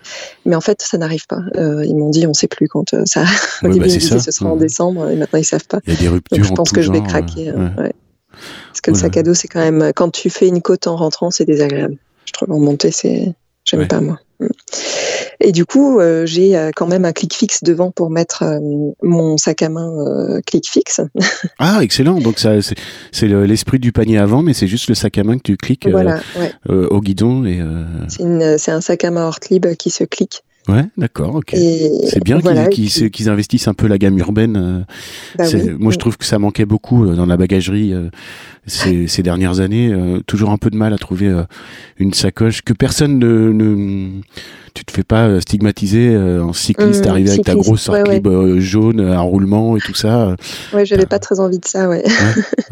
[0.45, 1.41] Mais en fait ça n'arrive pas.
[1.55, 3.23] Euh, ils m'ont dit on sait plus quand euh, ça
[3.63, 5.79] au début bah, ils disaient ce sera en décembre et maintenant ils savent pas.
[5.87, 8.91] Il y a des ruptures Donc, je pense que je vais craquer euh, parce que
[8.91, 11.45] le sac à dos c'est quand même quand tu fais une côte en rentrant c'est
[11.45, 11.97] désagréable.
[12.25, 14.19] Je trouve en montée c'est j'aime pas moi.
[15.39, 18.59] Et du coup, euh, j'ai euh, quand même un clic fixe devant pour mettre euh,
[19.03, 21.01] mon sac à main clic fixe.
[21.59, 22.19] ah, excellent.
[22.19, 22.53] Donc ça,
[23.11, 25.87] c'est l'esprit du panier avant, mais c'est juste le sac à main que tu cliques
[26.67, 27.45] au guidon.
[27.45, 27.61] Et,
[28.07, 30.43] C'est un sac à main Hortlib qui se clique.
[30.67, 31.55] Ouais, d'accord, ok.
[31.55, 34.85] C'est bien qu'ils investissent un peu la gamme urbaine.
[35.37, 35.45] Bah
[35.79, 37.93] moi, je trouve que ça manquait beaucoup dans la bagagerie
[38.65, 39.95] ces, ces, dernières années.
[40.27, 41.33] toujours un peu de mal à trouver
[41.97, 44.21] une sacoche que personne ne, ne
[44.77, 48.21] tu te fais pas euh, stigmatiser euh, en cycliste, mmh, arriver avec ta grosse sortie
[48.25, 50.35] euh, jaune, un roulement et tout ça.
[50.71, 52.03] Ouais, j'avais pas très envie de ça, ouais.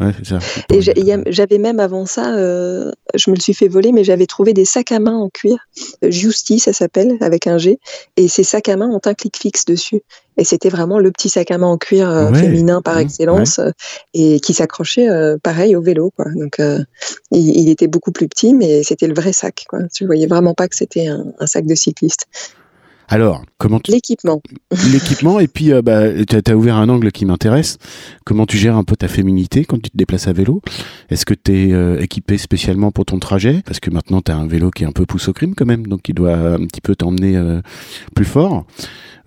[0.00, 0.38] ouais, ça.
[0.70, 0.80] et
[1.26, 4.92] j'avais même avant ça, je me le suis fait voler, mais j'avais trouvé des sacs
[4.92, 5.56] à main en cuir,
[6.02, 7.80] Justy, ça s'appelle, avec un G,
[8.16, 10.02] et ces sacs à main ont un clic fixe dessus.
[10.38, 13.58] Et c'était vraiment le petit sac à main en cuir féminin par excellence
[14.12, 15.08] et qui s'accrochait
[15.42, 16.12] pareil au vélo.
[16.14, 16.26] Quoi.
[16.34, 16.58] Donc
[17.30, 19.64] il, il, était beaucoup plus petit, mais c'était le vrai sac.
[19.66, 19.80] Quoi.
[19.94, 22.26] Tu voyais vraiment pas que c'était un, un, sac de cycliste.
[23.08, 23.92] Alors, comment tu...
[23.92, 24.42] L'équipement.
[24.90, 27.78] L'équipement, et puis euh, bah, tu as, ouvert un angle qui m'intéresse.
[28.24, 30.60] Comment tu gères un peu ta féminité quand tu te déplaces à vélo?
[31.08, 33.62] Est-ce que tu es euh, équipé spécialement pour ton trajet?
[33.64, 35.66] Parce que maintenant, tu as un vélo qui est un peu pousse au crime quand
[35.66, 37.60] même, donc il doit un petit peu t'emmener euh,
[38.14, 38.64] plus fort.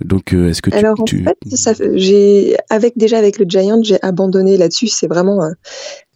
[0.03, 0.77] Donc, est-ce que tu...
[0.77, 4.87] Alors, en fait, j'ai, avec, déjà avec le Giant, j'ai abandonné là-dessus.
[4.87, 5.41] C'est vraiment...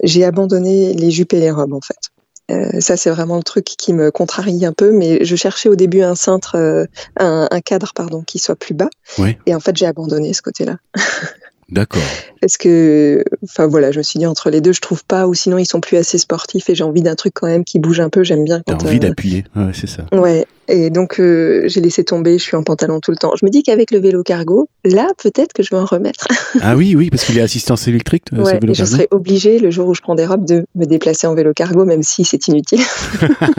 [0.02, 2.13] j'ai abandonné les jupes et les robes, en fait.
[2.54, 5.76] Euh, ça, c'est vraiment le truc qui me contrarie un peu, mais je cherchais au
[5.76, 6.86] début un cintre, euh,
[7.18, 8.90] un, un, cadre, pardon, qui soit plus bas.
[9.18, 9.38] Oui.
[9.46, 10.78] Et en fait, j'ai abandonné ce côté-là.
[11.74, 12.04] D'accord.
[12.40, 15.34] Parce que, enfin voilà, je me suis dit entre les deux, je trouve pas, ou
[15.34, 18.00] sinon ils sont plus assez sportifs et j'ai envie d'un truc quand même qui bouge
[18.00, 18.24] un peu.
[18.24, 18.62] J'aime bien.
[18.64, 20.06] T'as envie euh, d'appuyer, ouais, c'est ça.
[20.12, 20.46] Ouais.
[20.68, 22.38] Et donc euh, j'ai laissé tomber.
[22.38, 23.32] Je suis en pantalon tout le temps.
[23.40, 26.28] Je me dis qu'avec le vélo cargo, là peut-être que je vais en remettre.
[26.62, 28.26] ah oui, oui, parce qu'il y a assistance électrique.
[28.34, 30.86] Euh, ouais, et je serais obligée le jour où je prends des robes de me
[30.86, 32.82] déplacer en vélo cargo, même si c'est inutile.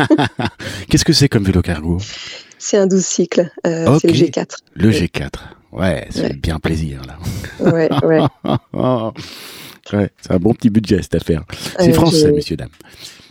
[0.89, 1.99] Qu'est-ce que c'est comme vélo cargo?
[2.61, 3.51] C'est un 12 cycle.
[3.67, 4.47] Euh, C'est le G4.
[4.75, 5.31] Le G4.
[5.75, 7.19] Ouais, c'est bien plaisir là.
[7.73, 8.21] Ouais, ouais.
[9.93, 11.45] ouais c'est un bon petit budget cette affaire.
[11.79, 12.69] C'est français, messieurs, dames.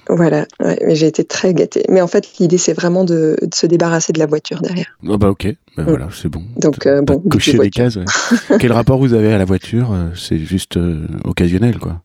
[0.09, 1.85] Voilà, ouais, mais j'ai été très gâtée.
[1.89, 4.97] Mais en fait, l'idée, c'est vraiment de, de, se débarrasser de la voiture derrière.
[5.07, 6.43] Oh bah ok, bah, voilà, c'est bon.
[6.57, 7.19] Donc, euh, bon.
[7.19, 7.95] Cocher les cases.
[7.95, 8.03] Ouais.
[8.59, 12.01] Quel rapport vous avez à la voiture euh, C'est juste euh, occasionnel, quoi.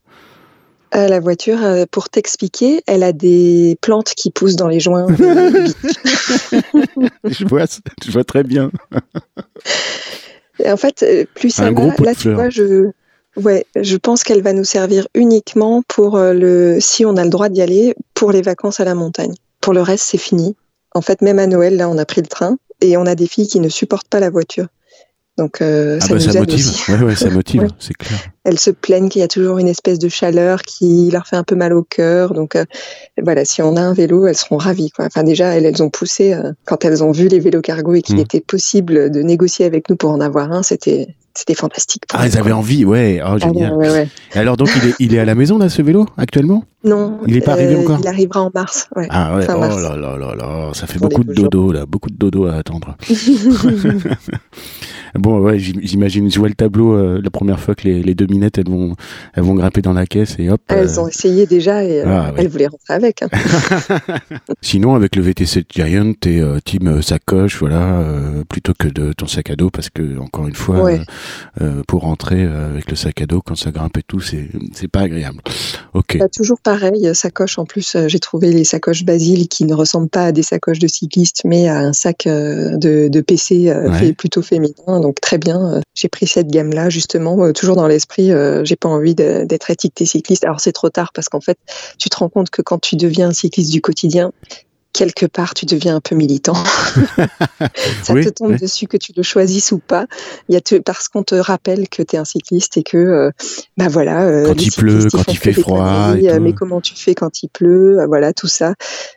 [0.94, 5.06] Euh, la voiture, euh, pour t'expliquer, elle a des plantes qui poussent dans les joints.
[7.24, 7.64] je, vois,
[8.04, 8.70] je vois très bien.
[10.66, 12.90] En fait, euh, plus ça va, là, tu vois, je,
[13.36, 17.48] ouais, je pense qu'elle va nous servir uniquement pour le, si on a le droit
[17.48, 19.34] d'y aller, pour les vacances à la montagne.
[19.60, 20.56] Pour le reste, c'est fini.
[20.94, 23.26] En fait, même à Noël, là, on a pris le train et on a des
[23.26, 24.66] filles qui ne supportent pas la voiture.
[25.38, 26.54] Donc euh, ah ça, bah, nous ça motive.
[26.56, 26.90] Aussi.
[26.90, 28.18] Ouais, ouais, ça motive, c'est clair.
[28.44, 31.44] Elles se plaignent qu'il y a toujours une espèce de chaleur qui leur fait un
[31.44, 32.34] peu mal au cœur.
[32.34, 32.64] Donc euh,
[33.22, 34.90] voilà, si on a un vélo, elles seront ravies.
[34.90, 35.06] Quoi.
[35.06, 38.02] Enfin déjà, elles, elles ont poussé euh, quand elles ont vu les vélos cargo et
[38.02, 38.20] qu'il mmh.
[38.20, 40.64] était possible de négocier avec nous pour en avoir un.
[40.64, 42.02] C'était c'était fantastique.
[42.12, 43.20] Ah, elles avaient envie, ouais.
[43.24, 43.70] Oh, génial.
[43.72, 46.06] Ah, ouais, ouais, alors donc il est il est à la maison là ce vélo
[46.16, 46.64] actuellement?
[46.84, 47.18] Non.
[47.26, 48.88] Il n'est pas arrivé encore Il arrivera en mars.
[48.94, 49.06] Ouais.
[49.10, 49.82] Ah ouais, oh mars.
[49.82, 52.96] là là là là, ça fait beaucoup de dodo là, beaucoup de dodo à attendre.
[55.14, 58.14] bon ouais, j'im- j'imagine, je vois le tableau euh, la première fois que les, les
[58.14, 58.94] deux minettes elles vont,
[59.34, 60.60] elles vont grimper dans la caisse et hop.
[60.68, 62.34] Elles euh, ont essayé déjà et euh, Ah, ouais.
[62.38, 63.22] elles voulaient rentrer avec.
[63.22, 63.28] hein.
[64.60, 69.12] Sinon, avec le VTC Giant, t'es euh, team euh, sacoche, voilà, euh, plutôt que de
[69.12, 71.00] ton sac à dos, parce que encore une fois, Ouais.
[71.60, 74.20] euh, euh, pour rentrer euh, avec le sac à dos, quand ça grimpe et tout,
[74.20, 75.38] c'est c'est pas agréable.
[75.94, 76.18] Ok.
[76.36, 77.58] Toujours pareil, euh, sacoche.
[77.58, 80.78] En plus, euh, j'ai trouvé les sacoches Basile qui ne ressemblent pas à des sacoches
[80.78, 84.12] de cycliste, mais à un sac euh, de, de PC Ouais.
[84.12, 85.00] plutôt féminin.
[85.00, 85.80] Donc très bien.
[85.94, 88.30] J'ai pris cette gamme-là justement, toujours dans l'esprit.
[88.64, 90.44] j'ai pas envie d'être étiqueté cycliste.
[90.44, 91.58] Alors c'est trop tard parce qu'en fait,
[91.98, 94.32] tu te rends compte que quand tu deviens un cycliste du quotidien,
[94.92, 96.54] quelque part, tu deviens un peu militant.
[98.02, 98.58] Ça Oui, te tombe ouais.
[98.58, 100.06] dessus que tu le choisisses ou pas.
[100.48, 102.96] Il y a te- parce qu'on te rappelle que tu es un cycliste et que,
[102.96, 103.30] euh,
[103.76, 104.24] bah voilà.
[104.26, 107.42] euh, Quand il pleut, quand il fait froid et euh, mais comment tu fais quand
[107.42, 108.74] il pleut, euh, voilà, tout ça.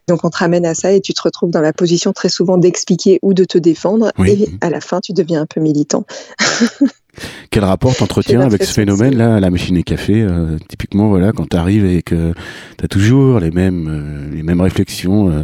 [0.07, 2.57] Donc on te ramène à ça et tu te retrouves dans la position très souvent
[2.57, 4.11] d'expliquer ou de te défendre.
[4.19, 4.31] Oui.
[4.43, 6.05] Et à la fin, tu deviens un peu militant.
[7.49, 11.85] Quel rapport t'entretiens avec ce phénomène-là, la machine à café euh, Typiquement, voilà, quand t'arrives
[11.85, 12.33] et que
[12.77, 15.29] t'as toujours les mêmes, euh, les mêmes réflexions.
[15.29, 15.43] euh,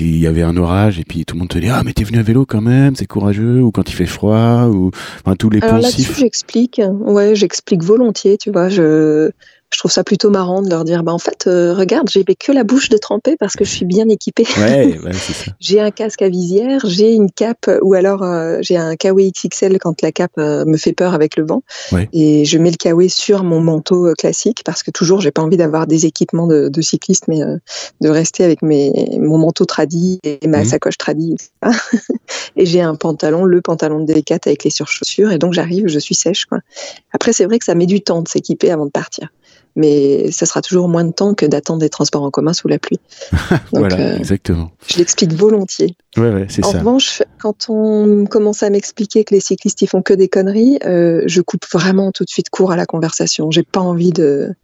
[0.00, 2.04] il y avait un orage et puis tout le monde te dit ah mais t'es
[2.04, 3.60] venu à vélo quand même, c'est courageux.
[3.60, 4.90] Ou quand il fait froid, ou
[5.24, 6.80] enfin tous les Alors là-dessus, j'explique.
[7.00, 8.68] Ouais, j'explique volontiers, tu vois.
[8.68, 9.30] Je,
[9.72, 12.52] je trouve ça plutôt marrant de leur dire, bah en fait, euh, regarde, j'ai que
[12.52, 14.46] la bouche de tremper parce que je suis bien équipée.
[14.58, 15.12] Ouais, ouais.
[15.60, 19.78] J'ai un casque à visière, j'ai une cape ou alors euh, j'ai un Kawaii XXL
[19.78, 21.62] quand la cape euh, me fait peur avec le vent.
[21.92, 22.08] Ouais.
[22.12, 25.42] Et je mets le Kawaii sur mon manteau euh, classique parce que toujours j'ai pas
[25.42, 27.56] envie d'avoir des équipements de, de cycliste, mais euh,
[28.00, 30.64] de rester avec mes, mon manteau tradi et ma Mhm.
[30.64, 31.36] sacoche tradi.
[32.56, 35.98] et j'ai un pantalon, le pantalon de D4 avec les surchaussures et donc j'arrive, je
[35.98, 36.44] suis sèche.
[36.46, 36.58] Quoi.
[37.12, 39.28] Après c'est vrai que ça met du temps de s'équiper avant de partir.
[39.74, 42.78] Mais ça sera toujours moins de temps que d'attendre des transports en commun sous la
[42.78, 43.00] pluie.
[43.50, 44.70] Donc, voilà, euh, exactement.
[44.86, 45.96] je l'explique volontiers.
[46.16, 46.78] Ouais, ouais, c'est En ça.
[46.80, 51.22] revanche, quand on commence à m'expliquer que les cyclistes ils font que des conneries, euh,
[51.26, 53.50] je coupe vraiment tout de suite court à la conversation.
[53.50, 54.54] J'ai pas envie de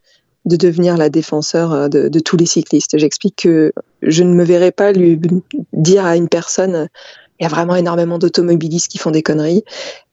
[0.44, 2.96] de devenir la défenseur euh, de, de tous les cyclistes.
[2.98, 5.20] J'explique que je ne me verrai pas lui
[5.72, 6.88] dire à une personne
[7.40, 9.64] il y a vraiment énormément d'automobilistes qui font des conneries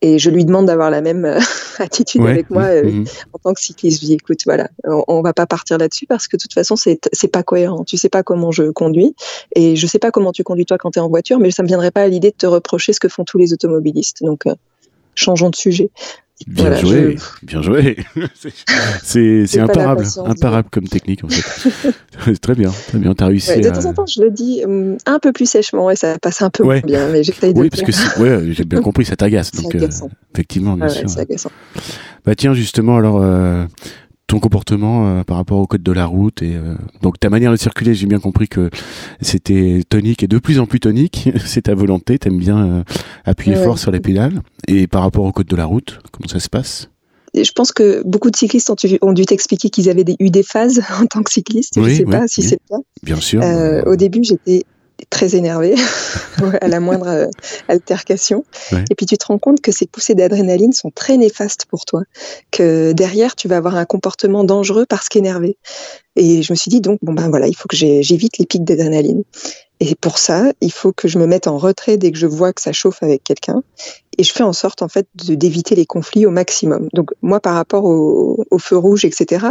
[0.02, 1.40] et je lui demande d'avoir la même euh,
[1.80, 3.06] attitude Ouais, avec moi euh, mhm.
[3.34, 4.02] en tant que cycliste.
[4.02, 6.76] Je dis écoute voilà, on, on va pas partir là-dessus parce que de toute façon
[6.76, 7.84] c'est c'est pas cohérent.
[7.84, 9.16] Tu sais pas comment je conduis
[9.56, 11.64] et je sais pas comment tu conduis toi quand tu es en voiture, mais ça
[11.64, 14.22] me viendrait pas à l'idée de te reprocher ce que font tous les automobilistes.
[14.22, 14.56] Donc euh,
[15.16, 15.90] changeons de sujet.
[16.48, 17.96] Bien Voilà, joué, bien joué.
[19.04, 22.34] C'est- imparable, patience, imparable comme technique en fait.
[22.42, 23.14] très bien, très bien.
[23.16, 23.52] T'as réussi.
[23.52, 25.96] Ouais, de à- temps en temps, je le dis hum, un peu plus sèchement et
[25.96, 26.82] ça passe un peu Ouais.
[26.82, 29.52] moins bien, mais j'essaye de Oui, parce que ouais, j'ai bien compris, ça t'agace.
[29.54, 30.10] C'est Donc, euh, agaçant.
[30.34, 31.10] effectivement, bien ouais, sûr.
[31.10, 31.52] c'est agaçant.
[32.26, 33.66] Bah tiens, justement, alors euh,
[34.36, 37.52] ton comportement euh, par rapport au code de la route et euh, donc ta manière
[37.52, 38.70] de circuler, j'ai bien compris que
[39.22, 41.30] c'était tonique et de plus en plus tonique.
[41.46, 42.84] c'est ta volonté, t'aimes bien euh,
[43.24, 43.64] appuyer Ouais.
[43.64, 44.42] fort sur les pédales.
[44.68, 46.90] Et par rapport au code de la route, comment ça se passe?
[47.34, 50.44] Je pense que beaucoup de cyclistes ont, ont dû t'expliquer qu'ils avaient des- eu des
[50.44, 51.74] phases en tant que cycliste.
[51.78, 52.48] Oui, je sais oui, pas si oui.
[52.48, 52.84] c'est le cas.
[53.04, 53.42] Bien sûr.
[53.42, 54.64] Euh, au début, j'étais
[55.10, 55.76] très énervée
[56.62, 57.28] à la moindre euh,
[57.68, 58.46] altercation.
[58.72, 58.84] Ouais.
[58.90, 62.04] Et puis tu te rends compte que ces poussées d'adrénaline sont très néfastes pour toi,
[62.52, 65.58] que derrière tu vas avoir un comportement dangereux parce qu'énervé.
[66.16, 68.64] Et je me suis dit donc bon ben voilà, il faut que j'évite les pics
[68.64, 69.24] d'adrénaline.
[69.82, 72.54] Et pour ça, il faut que je me mette en retrait dès que je vois
[72.54, 73.62] que ça chauffe avec quelqu'un.
[74.18, 76.88] Et je fais en sorte en fait d'éviter les conflits au maximum.
[76.94, 79.48] Donc moi par rapport au, au feu rouge, etc.,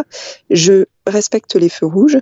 [0.48, 2.18] je respecte les feux rouges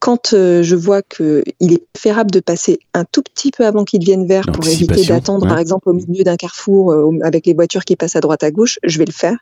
[0.00, 3.84] quand euh, je vois que il est préférable de passer un tout petit peu avant
[3.84, 5.48] qu'il devienne vert pour éviter d'attendre, ouais.
[5.48, 8.50] par exemple, au milieu d'un carrefour euh, avec les voitures qui passent à droite à
[8.50, 9.36] gauche, je vais le faire.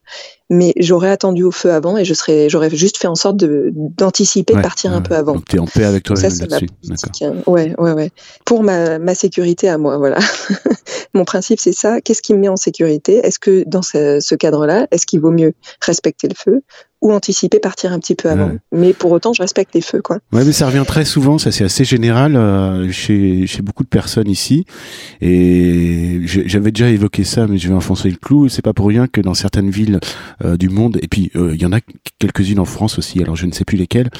[0.50, 4.54] Mais j'aurais attendu au feu avant et je serais, j'aurais juste fait en sorte d'anticiper,
[4.54, 5.34] de ouais, partir un peu avant.
[5.34, 7.24] Donc t'es en paix avec toi-même là-dessus.
[7.24, 7.34] Hein.
[7.46, 8.10] Ouais, ouais, ouais.
[8.44, 10.18] Pour ma, ma sécurité à moi, voilà.
[11.14, 12.00] Mon principe, c'est ça.
[12.00, 13.18] Qu'est-ce qui me met en sécurité?
[13.24, 16.62] Est-ce que dans ce, ce cadre-là, est-ce qu'il vaut mieux respecter le feu?
[17.00, 18.58] Ou anticiper, partir un petit peu avant Ouais.
[18.72, 20.18] Mais pour autant, je respecte les feux, quoi.
[20.32, 23.88] Ouais, mais ça revient très souvent, ça c'est assez général euh, chez, chez beaucoup de
[23.88, 24.64] personnes ici.
[25.20, 28.48] Et j'avais déjà évoqué ça, mais je vais enfoncer le clou.
[28.48, 30.00] C'est pas pour rien que dans certaines villes
[30.44, 31.80] euh, du monde, et puis euh, il y en a
[32.18, 34.10] quelques-unes en France aussi, alors je ne sais plus lesquelles,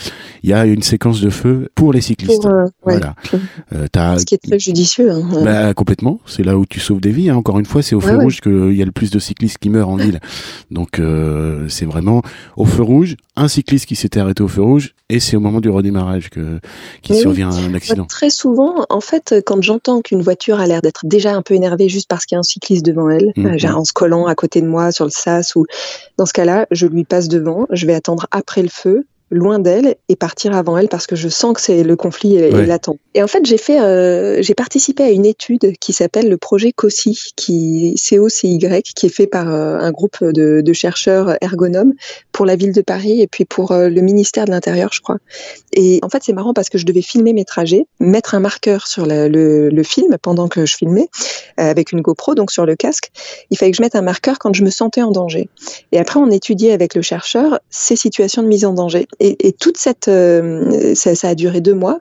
[0.42, 2.42] il y a une séquence de feu pour les cyclistes.
[2.42, 2.64] Pour, ouais.
[2.82, 4.18] Voilà.
[4.18, 5.10] Ce qui est très judicieux.
[5.10, 5.28] Hein.
[5.44, 7.30] bah, complètement, c'est là où tu sauves des vies.
[7.30, 7.36] hein.
[7.36, 9.70] Encore une fois, c'est au feu rouge qu'il y a le plus de cyclistes qui
[9.70, 10.20] meurent en ville.
[10.70, 11.00] Donc
[11.68, 12.22] c'est vraiment
[12.56, 15.60] au feu rouge, un cycliste qui s'était arrêté au feu rouge, et c'est au moment
[15.60, 16.60] du redémarrage que
[17.02, 18.04] qu'il Oui, survient un accident.
[18.06, 21.88] très souvent, en fait, quand j'entends qu'une voiture a l'air d'être déjà un peu énervée
[21.88, 23.46] juste parce qu'il y a un cycliste devant elle, Mhm.
[23.64, 25.66] euh, en se collant à côté de moi sur le sas, ou
[26.16, 29.96] dans ce cas-là, je lui passe devant, je vais attendre après le feu loin d'elle
[30.08, 32.96] et partir avant elle parce que je sens que c'est le conflit est, latent.
[33.14, 36.72] Et en fait, j'ai fait, euh, j'ai participé à une étude qui s'appelle le projet
[36.72, 41.94] COCY, qui C-O-C-Y, qui est fait par euh, un groupe de, de, chercheurs ergonomes
[42.32, 45.18] pour la ville de Paris et puis pour euh, le ministère de l'Intérieur, je crois.
[45.72, 48.86] Et en fait, c'est marrant parce que je devais filmer mes trajets, mettre un marqueur
[48.86, 51.08] sur le, le, le film pendant que je filmais
[51.56, 53.10] avec une GoPro, donc sur le casque.
[53.50, 55.48] Il fallait que je mette un marqueur quand je me sentais en danger.
[55.92, 59.06] Et après, on étudiait avec le chercheur ces situations de mise en danger.
[59.20, 62.00] Et, toute cette, euh, ça, a duré deux mois.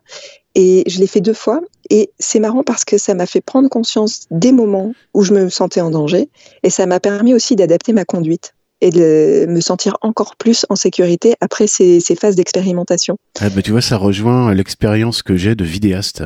[0.56, 1.62] Et je l'ai fait deux fois.
[1.90, 5.50] Et c'est marrant parce que ça m'a fait prendre conscience des moments où je me
[5.50, 6.30] sentais en danger.
[6.64, 10.76] Et ça m'a permis aussi d'adapter ma conduite et de me sentir encore plus en
[10.76, 13.18] sécurité après ces, phases d'expérimentation.
[13.40, 16.24] Ah bah tu vois, ça rejoint l'expérience que j'ai de vidéaste.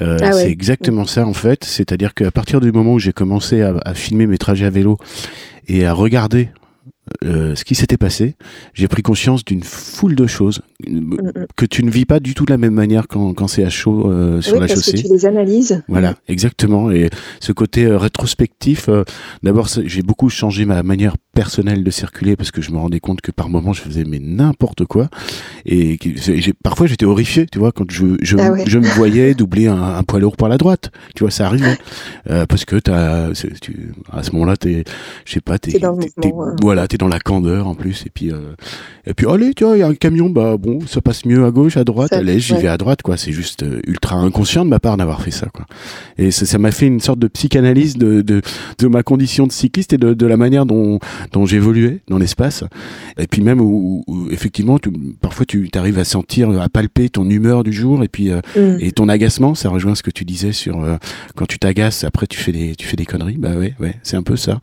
[0.00, 1.64] Euh, ah c'est exactement ça en fait.
[1.64, 4.98] C'est-à-dire qu'à partir du moment où j'ai commencé à, filmer mes trajets à vélo
[5.68, 6.50] et à regarder
[7.24, 8.34] euh, ce qui s'était passé,
[8.72, 11.32] j'ai pris conscience d'une foule de choses mm, mm.
[11.56, 13.70] que tu ne vis pas du tout de la même manière quand, quand c'est à
[13.70, 14.92] chaud euh, sur la chaussée.
[14.92, 15.82] Que tu les analyses.
[15.88, 16.90] Voilà, exactement.
[16.90, 18.88] Et ce côté euh, rétrospectif,
[19.42, 23.20] d'abord, j'ai beaucoup changé ma manière personnelle de circuler parce que je me rendais compte
[23.20, 25.08] que par moments je faisais mais n'importe quoi.
[25.66, 25.98] Et
[26.62, 30.02] parfois j'étais horrifié, tu vois, quand je je, ah je me voyais doubler un, un,
[30.02, 31.76] poids lourd par la droite, tu vois, ça arrivait.
[32.48, 34.84] Parce que as, tu, à ce moment-là, t'es,
[35.24, 35.78] je sais pas, t'es,
[36.62, 38.04] voilà dans la candeur en plus.
[38.06, 38.54] Et puis euh,
[39.06, 41.44] et puis allez tu vois il y a un camion bah bon ça passe mieux
[41.44, 42.12] à gauche à droite.
[42.12, 43.16] Allez j'y vais à droite quoi.
[43.16, 45.66] C'est juste euh, ultra inconscient de ma part d'avoir fait ça quoi.
[46.18, 48.42] Et ça m'a fait une sorte de psychanalyse de, de,
[48.78, 50.98] de ma condition de cycliste et de, de la manière dont
[51.32, 52.64] dont j'évoluais dans l'espace
[53.18, 57.64] et puis même où, effectivement tu, parfois tu arrives à sentir à palper ton humeur
[57.64, 58.78] du jour et puis euh, mm.
[58.80, 60.84] et ton agacement ça rejoint ce que tu disais sur
[61.36, 64.16] quand tu t'agaces après tu fais des tu fais des conneries bah ouais ouais c'est
[64.16, 64.60] un peu ça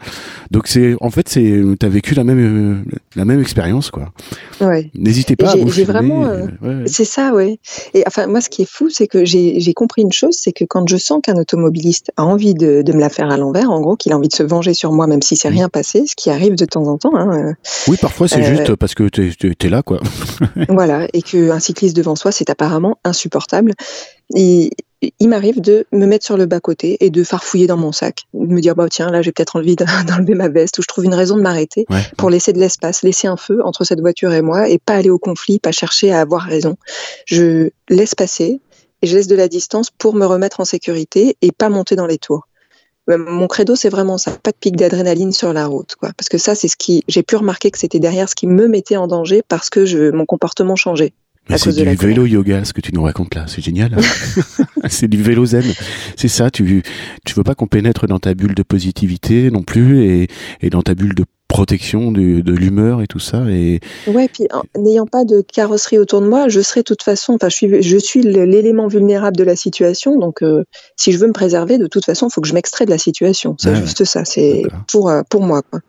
[0.51, 4.11] donc c'est en fait c'est t'as vécu la même euh, la même expérience quoi.
[4.59, 4.89] Ouais.
[4.95, 5.53] N'hésitez pas.
[5.67, 6.25] J'ai vraiment.
[6.25, 7.59] Euh, euh, c'est ça, ouais.
[7.93, 10.65] Et enfin moi, ce qui est fou, c'est que j'ai compris une chose, c'est que
[10.65, 13.81] quand je sens qu'un automobiliste a envie de, de, me la faire à l'envers, en
[13.81, 16.15] gros, qu'il a envie de se venger sur moi, même si c'est rien passé, ce
[16.15, 17.15] qui arrive de temps en temps.
[17.15, 17.53] Hein,
[17.87, 19.99] oui, parfois c'est juste parce que tu es, là, quoi.
[20.69, 23.73] voilà, et qu'un cycliste devant soi, c'est apparemment insupportable.
[24.35, 24.71] Et,
[25.19, 28.53] il m'arrive de me mettre sur le bas-côté et de farfouiller dans mon sac, de
[28.53, 29.75] me dire bah tiens là j'ai peut-être envie
[30.07, 31.87] d'enlever ma veste ou je trouve une raison de m'arrêter
[32.17, 35.09] pour laisser de l'espace, laisser un feu entre cette voiture et moi et pas aller
[35.09, 36.75] au conflit, pas chercher à avoir raison.
[37.25, 38.59] Je laisse passer
[39.01, 42.05] et je laisse de la distance pour me remettre en sécurité et pas monter dans
[42.05, 42.47] les tours.
[43.17, 46.11] Mon credo, c'est vraiment ça, pas de pic d'adrénaline sur la route, quoi.
[46.17, 48.67] Parce que ça, c'est ce qui, j'ai pu remarquer que c'était derrière ce qui me
[48.67, 51.13] mettait en danger parce que je, mon comportement changeait.
[51.57, 53.45] C'est du vélo yoga, ce que tu nous racontes là.
[53.47, 53.97] C'est génial.
[54.89, 55.65] c'est du vélo zen.
[56.15, 56.51] C'est ça.
[56.51, 56.83] Tu,
[57.25, 60.27] tu veux pas qu'on pénètre dans ta bulle de positivité non plus et,
[60.61, 63.43] et dans ta bulle de protection de, de l'humeur et tout ça.
[63.49, 67.33] Et ouais, puis n'ayant pas de carrosserie autour de moi, je serai de toute façon,
[67.33, 70.17] enfin, je suis, je suis l'élément vulnérable de la situation.
[70.17, 70.63] Donc, euh,
[70.95, 72.97] si je veux me préserver, de toute façon, il faut que je m'extrais de la
[72.97, 73.55] situation.
[73.59, 74.25] C'est juste ça.
[74.25, 75.61] C'est pour, euh, pour moi.
[75.69, 75.81] Quoi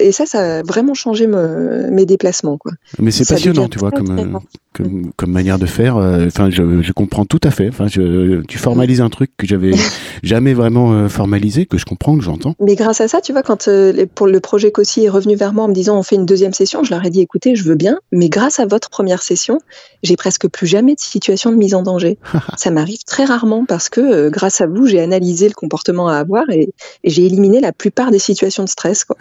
[0.00, 2.58] et ça, ça a vraiment changé mes déplacements.
[2.58, 2.72] Quoi.
[2.98, 4.40] Mais c'est passionnant, tu vois, comme,
[4.74, 5.96] comme, comme, manière de faire.
[5.96, 7.68] Euh, enfin, je, je, comprends tout à fait.
[7.68, 9.72] Enfin, je, tu formalises un truc que j'avais
[10.22, 12.54] jamais vraiment euh, formalisé, que je comprends, que j'entends.
[12.60, 15.52] Mais grâce à ça, tu vois, quand euh, pour le projet Cossi est revenu vers
[15.52, 17.64] moi en me disant on fait une deuxième session, je leur ai dit écoutez, je
[17.64, 19.58] veux bien, mais grâce à votre première session,
[20.02, 22.18] j'ai presque plus jamais de situation de mise en danger.
[22.56, 26.48] ça m'arrive très rarement parce que grâce à vous, j'ai analysé le comportement à avoir
[26.50, 29.04] et, et j'ai éliminé la plupart des situations de stress.
[29.04, 29.16] Quoi.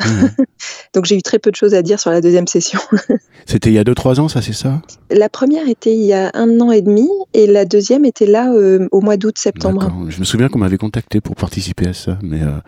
[0.94, 2.80] Donc j'ai eu très peu de choses à dire sur la deuxième session.
[3.46, 4.82] C'était il y a 2-3 ans, ça, c'est ça?
[5.10, 8.52] La première était il y a un an et demi et la deuxième était là
[8.52, 9.90] euh, au mois d'août-septembre.
[10.10, 12.60] Je me souviens qu'on m'avait contacté pour participer à ça, mais il euh,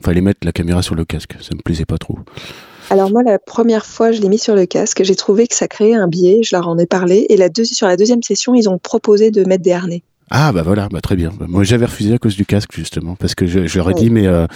[0.00, 1.34] fallait mettre la caméra sur le casque.
[1.40, 2.20] Ça me plaisait pas trop.
[2.90, 5.02] Alors moi, la première fois, je l'ai mis sur le casque.
[5.02, 6.44] J'ai trouvé que ça créait un biais.
[6.44, 7.26] Je leur en ai parlé.
[7.28, 10.04] Et la sur la deuxième session, ils ont proposé de mettre des harnais.
[10.34, 11.30] Ah bah voilà, bah très bien.
[11.46, 14.08] Moi j'avais refusé à cause du casque justement parce que je, je leur ai dit
[14.08, 14.46] mais euh,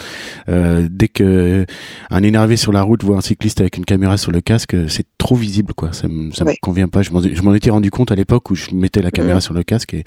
[0.49, 1.67] euh, dès que
[2.09, 5.05] un énervé sur la route voit un cycliste avec une caméra sur le casque, c'est
[5.19, 5.93] trop visible quoi.
[5.93, 7.03] Ça me ça me convient pas.
[7.03, 7.11] Je
[7.43, 10.05] m'en étais rendu compte à l'époque où je mettais la caméra sur le casque et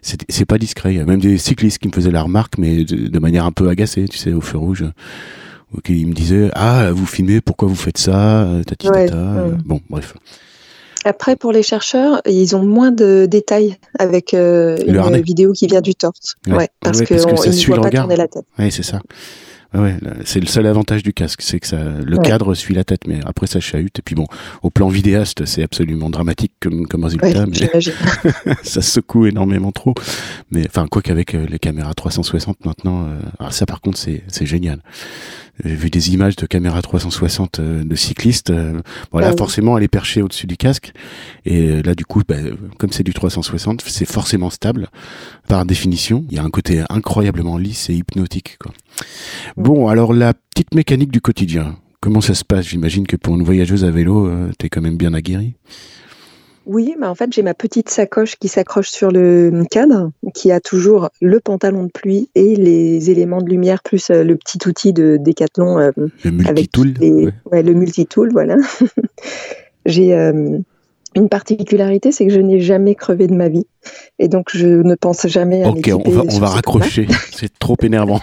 [0.00, 0.94] c'est pas discret.
[0.94, 3.52] Il y a même des cyclistes qui me faisaient la remarque mais de, manière un
[3.52, 4.86] peu agacée, tu sais, au feu rouge.
[5.84, 8.88] Qui me disaient ah vous filmez, pourquoi vous faites ça, tati,
[9.66, 10.14] Bon bref.
[11.04, 15.80] Après, pour les chercheurs, ils ont moins de détails avec euh, une vidéo qui vient
[15.80, 16.36] du torse.
[16.46, 18.44] Ouais, parce, qu'ils ne voient pas tourner la tête.
[18.58, 19.00] Oui, c'est ça.
[19.72, 23.06] Ouais, c'est le seul avantage du casque, c'est que ça, le cadre suit la tête,
[23.06, 24.00] mais après ça chahute.
[24.00, 24.26] Et puis bon,
[24.62, 27.70] au plan vidéaste, c'est absolument dramatique comme, comme résultat, mais
[28.64, 29.94] ça secoue énormément trop.
[30.50, 34.80] Mais enfin, quoi qu'avec euh, les caméras 360 maintenant, euh, ça par contre c'est génial.
[35.64, 38.52] J'ai vu des images de caméra 360 de cyclistes.
[39.12, 40.92] voilà, ah forcément, elle est perchée au-dessus du casque.
[41.44, 42.36] Et là, du coup, bah,
[42.78, 44.88] comme c'est du 360, c'est forcément stable
[45.48, 46.24] par définition.
[46.30, 48.56] Il y a un côté incroyablement lisse et hypnotique.
[48.58, 48.72] Quoi.
[49.56, 51.76] Bon, alors la petite mécanique du quotidien.
[52.00, 52.66] Comment ça se passe?
[52.66, 55.54] J'imagine que pour une voyageuse à vélo, euh, tu es quand même bien aguerrie.
[56.72, 60.60] Oui, mais en fait, j'ai ma petite sacoche qui s'accroche sur le cadre, qui a
[60.60, 64.92] toujours le pantalon de pluie et les éléments de lumière, plus euh, le petit outil
[64.92, 65.80] de Décathlon.
[65.80, 65.90] Euh,
[66.22, 66.94] le multitool
[67.50, 67.62] ouais.
[67.64, 68.54] le multitool, voilà.
[69.84, 70.14] j'ai
[71.14, 73.66] une particularité, c'est que je n'ai jamais crevé de ma vie.
[74.18, 77.06] Et donc, je ne pense jamais à Ok, on va, on va raccrocher.
[77.32, 78.20] c'est trop énervant.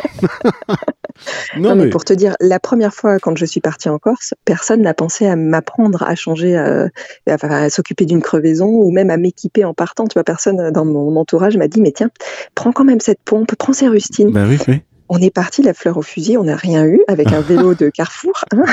[1.57, 1.89] non, mais...
[1.89, 5.25] pour te dire, la première fois quand je suis partie en Corse, personne n'a pensé
[5.25, 6.87] à m'apprendre à changer, euh,
[7.27, 10.07] à s'occuper d'une crevaison ou même à m'équiper en partant.
[10.07, 12.09] Tu vois, personne dans mon entourage m'a dit, mais tiens,
[12.55, 14.31] prends quand même cette pompe, prends ces rustines.
[14.31, 14.81] Bah oui, oui.
[15.09, 17.89] On est parti la fleur au fusil, on n'a rien eu avec un vélo de
[17.89, 18.43] Carrefour.
[18.51, 18.65] Hein.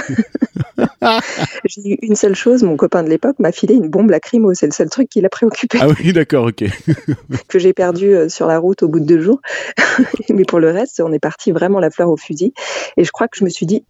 [1.65, 4.67] J'ai eu une seule chose, mon copain de l'époque m'a filé une bombe lacrymo, c'est
[4.67, 5.79] le seul truc qui l'a préoccupé.
[5.81, 6.65] Ah oui, d'accord, ok.
[7.49, 9.41] que j'ai perdu euh, sur la route au bout de deux jours.
[10.31, 12.53] Mais pour le reste, on est parti vraiment la fleur au fusil.
[12.97, 13.85] Et je crois que je me suis dit,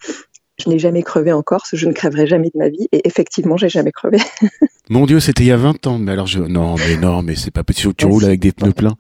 [0.57, 2.89] je n'ai jamais crevé en Corse, je ne crèverai jamais de ma vie.
[2.93, 4.19] Et effectivement, j'ai jamais crevé.
[4.91, 5.99] Mon Dieu, c'était il y a 20 ans.
[5.99, 6.41] Mais alors, je...
[6.41, 7.95] non, mais non, mais c'est pas possible.
[7.95, 8.97] Tu roules avec des pneus pleins.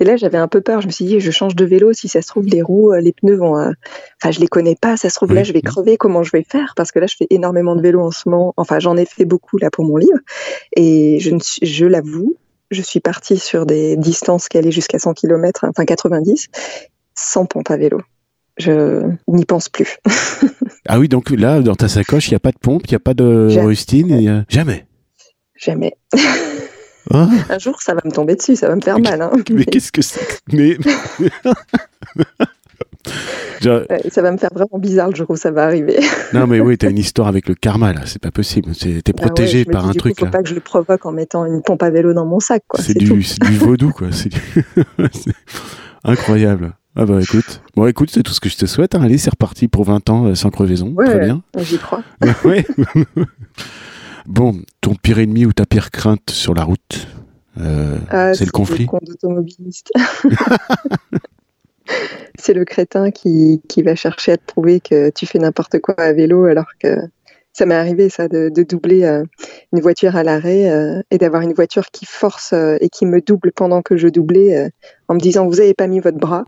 [0.00, 0.80] et là, j'avais un peu peur.
[0.80, 1.92] Je me suis dit, je change de vélo.
[1.92, 3.56] Si ça se trouve, les roues, euh, les pneus vont.
[3.56, 3.70] Euh,
[4.20, 4.96] enfin, je les connais pas.
[4.96, 5.96] Ça se trouve, là, je vais crever.
[5.96, 6.72] Comment je vais faire?
[6.76, 8.52] Parce que là, je fais énormément de vélo en ce moment.
[8.56, 10.18] Enfin, j'en ai fait beaucoup là pour mon livre.
[10.74, 11.30] Et je,
[11.62, 12.36] je l'avoue,
[12.72, 16.48] je suis partie sur des distances qui allaient jusqu'à 100 km, enfin 90,
[17.14, 18.00] sans pompe à vélo
[18.58, 19.98] je n'y pense plus.
[20.88, 22.96] ah oui, donc là, dans ta sacoche, il n'y a pas de pompe, il n'y
[22.96, 24.86] a pas de rustine, Jamais.
[25.56, 25.94] Jamais.
[27.12, 27.28] Ah.
[27.50, 29.20] Un jour, ça va me tomber dessus, ça va me faire mal.
[29.20, 29.30] Hein.
[29.50, 30.76] Mais, qu'est-ce que c'est Mais...
[34.10, 35.98] Ça va me faire vraiment bizarre le jour où ça va arriver.
[36.32, 38.02] non, mais oui, tu as une histoire avec le karma, là.
[38.04, 38.72] C'est pas possible.
[38.76, 40.14] T'es es bah protégé par un truc.
[40.18, 42.38] Il faut pas que je le provoque en mettant une pompe à vélo dans mon
[42.38, 44.08] sac, C'est du, du, vaudou, quoi.
[44.12, 44.30] C'est
[46.04, 46.74] incroyable.
[46.98, 48.94] Ah bah écoute, bon écoute, c'est tout ce que je te souhaite.
[48.94, 49.02] Hein.
[49.02, 50.94] Allez, c'est reparti pour 20 ans euh, sans crevaison.
[50.94, 51.42] Très bien.
[51.58, 52.02] J'y crois.
[54.26, 57.06] bon, ton pire ennemi ou ta pire crainte sur la route,
[57.60, 58.86] euh, ah, c'est le conflit.
[62.38, 65.94] c'est le crétin qui, qui, va chercher à te prouver que tu fais n'importe quoi
[65.98, 66.96] à vélo alors que
[67.56, 69.24] ça m'est arrivé ça de, doubler euh,
[69.72, 73.22] une voiture à l'arrêt euh, et d'avoir une voiture qui force euh, et qui me
[73.22, 74.70] double pendant que je doublais
[75.08, 76.44] en me disant vous avez pas mis votre bras.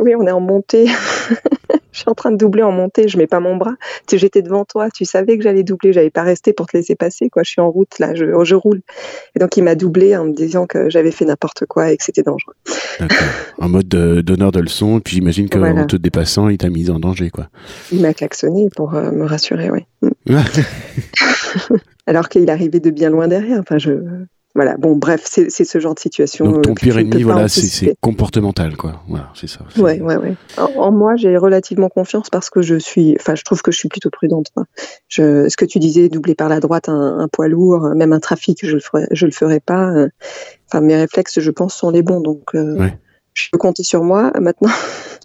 [0.00, 0.86] Oui, on est en montée.
[1.92, 3.74] je suis en train de doubler en montée, je mets pas mon bras.
[4.06, 6.94] Tu j'étais devant toi, tu savais que j'allais doubler, j'avais pas resté pour te laisser
[6.94, 7.42] passer quoi.
[7.42, 8.80] Je suis en route là, je, je roule.
[9.34, 12.04] Et donc il m'a doublé en me disant que j'avais fait n'importe quoi et que
[12.04, 12.54] c'était dangereux.
[13.60, 17.30] En mode donneur de leçons, puis j'imagine qu'en te dépassant, il t'a mis en danger
[17.30, 17.48] quoi.
[17.90, 19.84] Il m'a klaxonné pour me rassurer, oui.
[22.06, 23.58] Alors qu'il arrivait de bien loin derrière.
[23.58, 23.90] Enfin, je,
[24.58, 24.76] voilà.
[24.76, 26.44] Bon, bref, c'est ce genre de situation.
[26.44, 29.04] Donc ton pire ennemi, voilà, c'est comportemental, quoi.
[29.06, 29.60] Voilà, c'est ça.
[29.76, 30.34] Ouais, ouais, ouais.
[30.56, 33.88] En, moi, j'ai relativement confiance parce que je suis, enfin, je trouve que je suis
[33.88, 34.50] plutôt prudente.
[35.06, 38.66] Je, ce que tu disais, doubler par la droite un, poids lourd, même un trafic,
[38.66, 39.92] je le ferai, je le ferai pas.
[40.66, 42.20] Enfin, mes réflexes, je pense, sont les bons.
[42.20, 42.88] Donc, euh,
[43.34, 44.32] je peux compter sur moi.
[44.40, 44.72] Maintenant,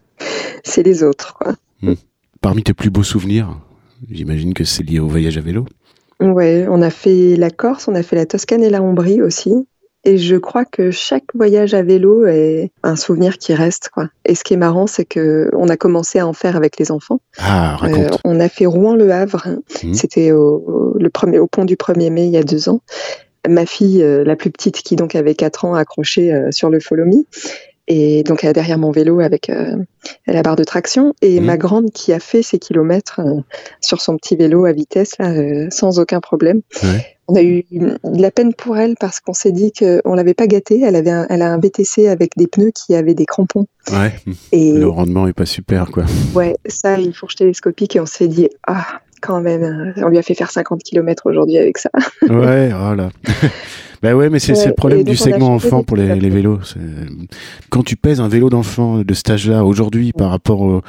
[0.63, 1.34] c'est les autres.
[1.34, 1.55] Quoi.
[1.81, 1.95] Hmm.
[2.39, 3.57] Parmi tes plus beaux souvenirs,
[4.11, 5.65] J'imagine que c'est lié au voyage à vélo.
[6.24, 9.67] Ouais, on a fait la Corse, on a fait la Toscane et la Ombrie aussi.
[10.05, 13.89] Et je crois que chaque voyage à vélo est un souvenir qui reste.
[13.89, 14.09] Quoi.
[14.26, 16.91] Et ce qui est marrant, c'est que on a commencé à en faire avec les
[16.91, 17.19] enfants.
[17.38, 18.13] Ah, raconte.
[18.13, 19.47] Euh, on a fait Rouen-Le Havre.
[19.84, 19.93] Mmh.
[19.93, 22.82] C'était au, le premier, au pont du 1er mai il y a deux ans.
[23.47, 26.80] Ma fille, euh, la plus petite, qui donc avait quatre ans, accrochée euh, sur le
[26.80, 27.24] Follow Me
[27.88, 29.75] et donc derrière mon vélo avec euh,
[30.25, 31.45] la barre de traction et mmh.
[31.45, 33.41] ma grande qui a fait ses kilomètres euh,
[33.81, 36.61] sur son petit vélo à vitesse là, euh, sans aucun problème.
[37.27, 40.45] On a eu de la peine pour elle parce qu'on s'est dit qu'on l'avait pas
[40.45, 40.81] gâtée.
[40.81, 43.65] Elle avait, elle a un BTC avec des pneus qui avaient des crampons.
[43.91, 44.13] Ouais.
[44.51, 46.03] Et le rendement est pas super quoi.
[46.36, 48.86] Ouais, ça il faut télescopique et on s'est dit ah
[49.21, 51.89] quand même, on lui a fait faire 50 km aujourd'hui avec ça.
[52.29, 53.09] ouais, voilà.
[54.03, 56.59] Ben ouais, mais c'est le problème du segment enfant pour les, les, vélos.
[57.69, 60.81] Quand tu pèses un vélo d'enfant de cet âge-là aujourd'hui par rapport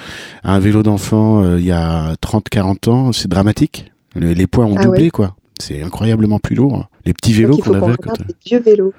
[0.43, 3.93] à un vélo d'enfant euh, il y a 30-40 ans, c'est dramatique.
[4.17, 5.37] Les, poids ont ah doublé, quoi.
[5.61, 6.89] C'est incroyablement plus lourd.
[7.07, 7.97] Les petits vélos qu'on avait.
[8.03, 8.93] Quand des vieux vélos.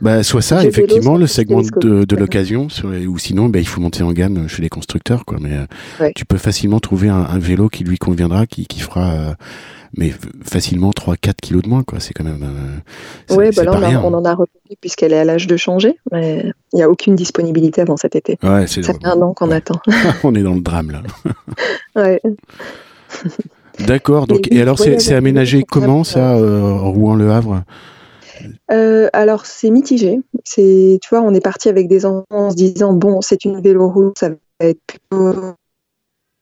[0.00, 2.68] Bah, soit ça, effectivement, le segment de, de l'occasion,
[3.08, 5.38] ou sinon, bah, il faut monter en gamme chez les constructeurs, quoi.
[5.40, 5.52] Mais
[6.00, 9.34] euh, tu peux facilement trouver un, un, vélo qui lui conviendra, qui, qui fera, euh,
[9.96, 10.12] mais
[10.44, 12.00] facilement 3-4 kilos de moins, quoi.
[12.00, 12.42] C'est quand même.
[12.42, 15.98] Euh, oui, bah là, on, on, en a repris puisqu'elle est à l'âge de changer,
[16.12, 18.38] mais il n'y a aucune disponibilité avant cet été.
[18.42, 19.80] Ouais, ça fait un an qu'on attend.
[20.24, 21.02] on est dans le drame, là.
[22.02, 22.20] ouais.
[23.80, 24.26] D'accord.
[24.26, 27.64] Donc, et alors, c'est aménagé comment ça, euh, Rouen-Le Havre?
[28.70, 30.20] Euh, alors c'est mitigé.
[30.44, 33.60] C'est, tu vois, on est parti avec des enfants en se disant bon, c'est une
[33.60, 35.52] véloroute, ça va être plutôt euh,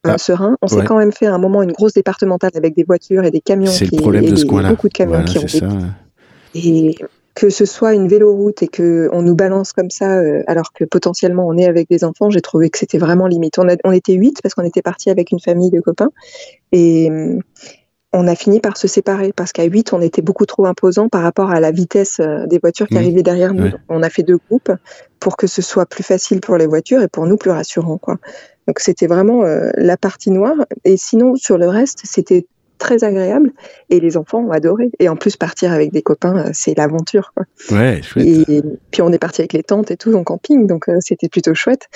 [0.05, 0.57] ah, serein.
[0.62, 3.30] On s'est quand même fait à un moment une grosse départementale avec des voitures et
[3.30, 3.70] des camions.
[3.70, 4.70] C'est le problème de ce coin-là.
[4.70, 5.68] Beaucoup de camions qui ont ça,
[6.55, 6.95] Et
[7.35, 10.85] que ce soit une véloroute et que on nous balance comme ça, euh, alors que
[10.85, 13.59] potentiellement on est avec des enfants, j'ai trouvé que c'était vraiment limite.
[13.59, 16.11] On, on était huit parce qu'on était parti avec une famille de copains
[16.72, 17.41] et hum,
[18.16, 21.22] on a fini par se séparer parce qu'à 8, on était beaucoup trop imposant par
[21.22, 22.99] rapport à la vitesse euh, des voitures qui mmh.
[22.99, 23.72] arrivaient derrière nous.
[23.89, 24.70] On a fait deux groupes
[25.18, 27.99] pour que ce soit plus facile pour les voitures et pour nous plus rassurant.
[27.99, 28.18] Quoi.
[28.68, 30.55] Donc c'était vraiment euh, la partie noire.
[30.85, 32.47] Et sinon, sur le reste, c'était
[32.79, 33.53] très agréable
[33.91, 34.91] et les enfants ont adoré.
[34.99, 37.33] Et en plus, partir avec des copains, euh, c'est l'aventure.
[37.70, 38.27] Ouais, chouette.
[38.27, 41.55] Et puis on est parti avec les tentes et tout en camping, donc c'était plutôt
[41.55, 41.89] chouette.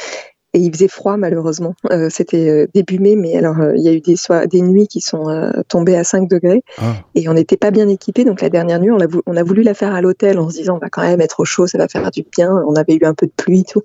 [0.54, 1.74] Et il faisait froid malheureusement.
[1.90, 4.16] Euh, C'était euh, début mai, mais alors euh, il y a eu des,
[4.50, 6.94] des nuits qui sont euh, tombées à 5 degrés ah.
[7.14, 8.24] et on n'était pas bien équipés.
[8.24, 10.56] Donc la dernière nuit, on a, on a voulu la faire à l'hôtel en se
[10.56, 12.50] disant on va quand même être au chaud, ça va faire du bien.
[12.66, 13.82] On avait eu un peu de pluie et tout.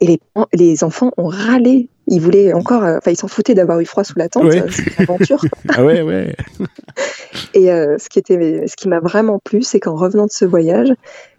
[0.00, 0.20] Et les,
[0.52, 1.88] les enfants ont râlé.
[2.08, 4.50] Ils voulaient encore, enfin ils s'en foutaient d'avoir eu froid sous la tente.
[4.50, 5.40] C'est une aventure.
[5.68, 6.34] ah ouais, ouais.
[7.54, 10.92] et ce qui était, ce qui m'a vraiment plu, c'est qu'en revenant de ce voyage,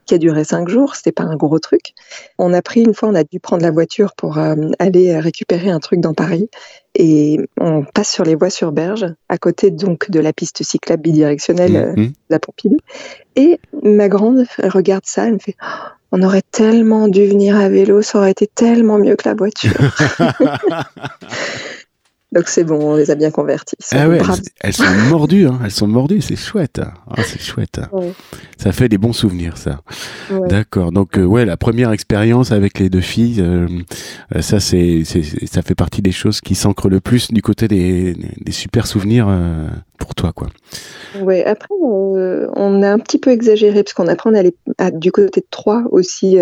[0.05, 0.95] qui a duré cinq jours.
[0.95, 1.93] C'était pas un gros truc.
[2.37, 5.69] On a pris une fois, on a dû prendre la voiture pour euh, aller récupérer
[5.69, 6.49] un truc dans Paris.
[6.95, 11.01] Et on passe sur les voies sur berge, à côté donc de la piste cyclable
[11.01, 12.13] bidirectionnelle euh, mmh.
[12.29, 12.77] la Pompidou.
[13.35, 15.55] Et ma grande regarde ça, elle me fait
[16.15, 19.73] on aurait tellement dû venir à vélo, ça aurait été tellement mieux que la voiture.
[22.31, 23.75] Donc c'est bon, on les a bien convertis.
[23.91, 24.07] Ah
[24.61, 25.59] elles, sont mordues, hein.
[25.63, 26.81] elles sont mordues, c'est chouette.
[27.07, 27.79] Ah, c'est chouette.
[28.57, 29.81] Ça fait des bons souvenirs, ça.
[30.49, 30.91] D'accord.
[30.91, 33.67] Donc euh, ouais, la première expérience avec les deux filles, euh,
[34.35, 38.15] euh, ça c'est, ça fait partie des choses qui s'ancrent le plus du côté des,
[38.39, 39.27] des super souvenirs
[39.97, 40.47] pour toi, quoi.
[41.21, 41.43] Ouais.
[41.45, 44.55] Après, on, a un petit peu exagéré parce qu'on apprend à aller
[44.93, 46.37] du côté de Troyes aussi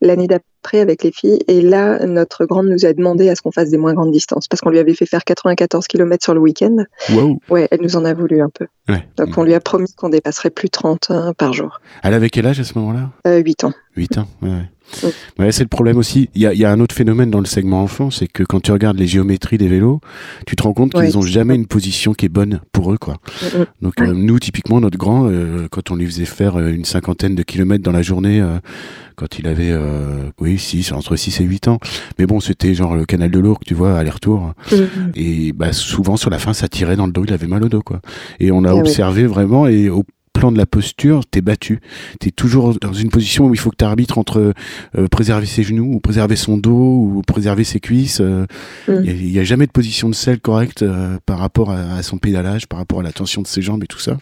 [0.00, 1.40] l'année d'après après avec les filles.
[1.48, 4.46] Et là, notre grande nous a demandé à ce qu'on fasse des moins grandes distances
[4.48, 6.76] parce qu'on lui avait fait faire 94 km sur le week-end.
[7.48, 8.66] Ouais, elle nous en a voulu un peu.
[9.16, 11.80] Donc on lui a promis qu'on dépasserait plus 30 hein, par jour.
[12.02, 13.10] Elle avait quel âge à ce moment-là?
[13.26, 13.72] Euh, 8 ans.
[13.96, 14.48] 8 ans, ouais.
[14.48, 16.28] Ouais, c'est le problème aussi.
[16.34, 18.60] Il y a, y a, un autre phénomène dans le segment enfant, c'est que quand
[18.60, 20.00] tu regardes les géométries des vélos,
[20.46, 23.16] tu te rends compte qu'ils n'ont jamais une position qui est bonne pour eux, quoi.
[23.82, 27.34] Donc euh, nous, typiquement, notre grand, euh, quand on lui faisait faire euh, une cinquantaine
[27.34, 28.42] de kilomètres dans la journée,
[29.16, 29.74] quand il avait,
[30.40, 31.78] oui, 6, entre 6 et 8 ans.
[32.18, 34.52] Mais bon, c'était genre le canal de l'Ourcq, tu vois, aller-retour.
[35.14, 37.68] Et bah, souvent, sur la fin, ça tirait dans le dos, il avait mal au
[37.68, 38.00] dos, quoi.
[38.38, 41.80] Et on a eh observé vraiment, et au plan de la posture, t'es battu.
[42.18, 44.54] T'es toujours dans une position où il faut que tu arbitres entre
[44.96, 48.20] euh, préserver ses genoux ou préserver son dos ou préserver ses cuisses.
[48.20, 48.46] Euh,
[48.88, 49.02] mm.
[49.04, 52.66] Il n'y a, jamais de position de selle correcte euh, par rapport à, son pédalage,
[52.66, 54.16] par rapport à la tension de ses jambes et tout ça.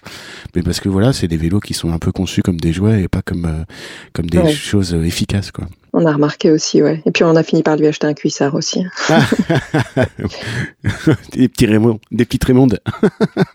[0.55, 3.03] Mais parce que voilà, c'est des vélos qui sont un peu conçus comme des jouets
[3.03, 3.65] et pas comme
[4.13, 5.67] comme des choses efficaces quoi.
[5.93, 7.03] On a remarqué aussi, ouais.
[7.07, 8.85] Et puis on a fini par lui acheter un cuissard aussi.
[11.33, 12.81] des petits Raymond, des petites Raymondes.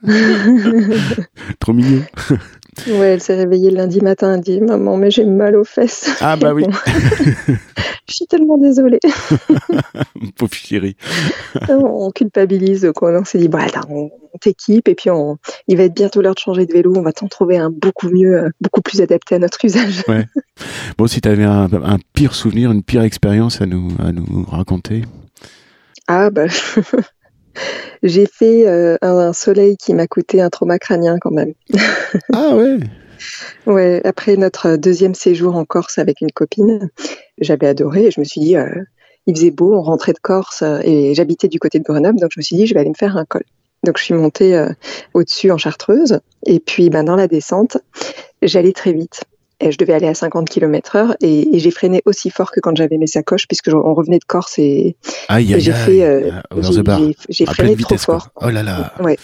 [1.59, 2.03] Trop mignon.
[2.87, 6.09] Ouais, elle s'est réveillée lundi matin, elle dit Maman, mais j'ai mal aux fesses.
[6.21, 6.65] Ah, bah oui.
[8.07, 8.99] Je suis tellement désolée.
[10.37, 10.97] Pauvre chérie.
[11.69, 13.11] on culpabilise, quoi.
[13.19, 14.11] On s'est dit Bah, on,
[14.41, 16.93] t'équipe et puis on, il va être bientôt l'heure de changer de vélo.
[16.95, 20.03] On va t'en trouver un beaucoup mieux, euh, beaucoup plus adapté à notre usage.
[20.07, 20.25] Ouais.
[20.97, 21.69] Bon, si tu avais un,
[22.13, 25.03] pire souvenir, une pire expérience à nous, à nous raconter.
[26.07, 26.45] Ah, bah.
[28.01, 31.53] J'ai fait euh, un, soleil qui m'a coûté un trauma crânien quand même.
[32.33, 32.79] ah ouais
[33.65, 36.89] Ouais, après notre deuxième séjour en Corse avec une copine,
[37.39, 38.67] j'avais adoré et je me suis dit, euh,
[39.27, 42.31] il faisait beau, on rentrait de Corse euh, et j'habitais du côté de Grenoble, donc
[42.33, 43.43] je me suis dit, je vais aller me faire un col.
[43.85, 44.65] Donc je suis montée
[45.13, 47.77] au-dessus en chartreuse et puis ben, dans la descente,
[48.41, 49.25] j'allais très vite
[49.71, 52.97] je devais aller à 50 km heure et, j'ai freiné aussi fort que quand j'avais
[52.97, 54.95] mes sacoches puisque on revenait de Corse et,
[55.39, 56.31] j'ai fait euh,
[57.29, 58.29] j'ai freiné trop fort.
[58.41, 58.93] Oh là là.
[58.99, 59.17] Ouais.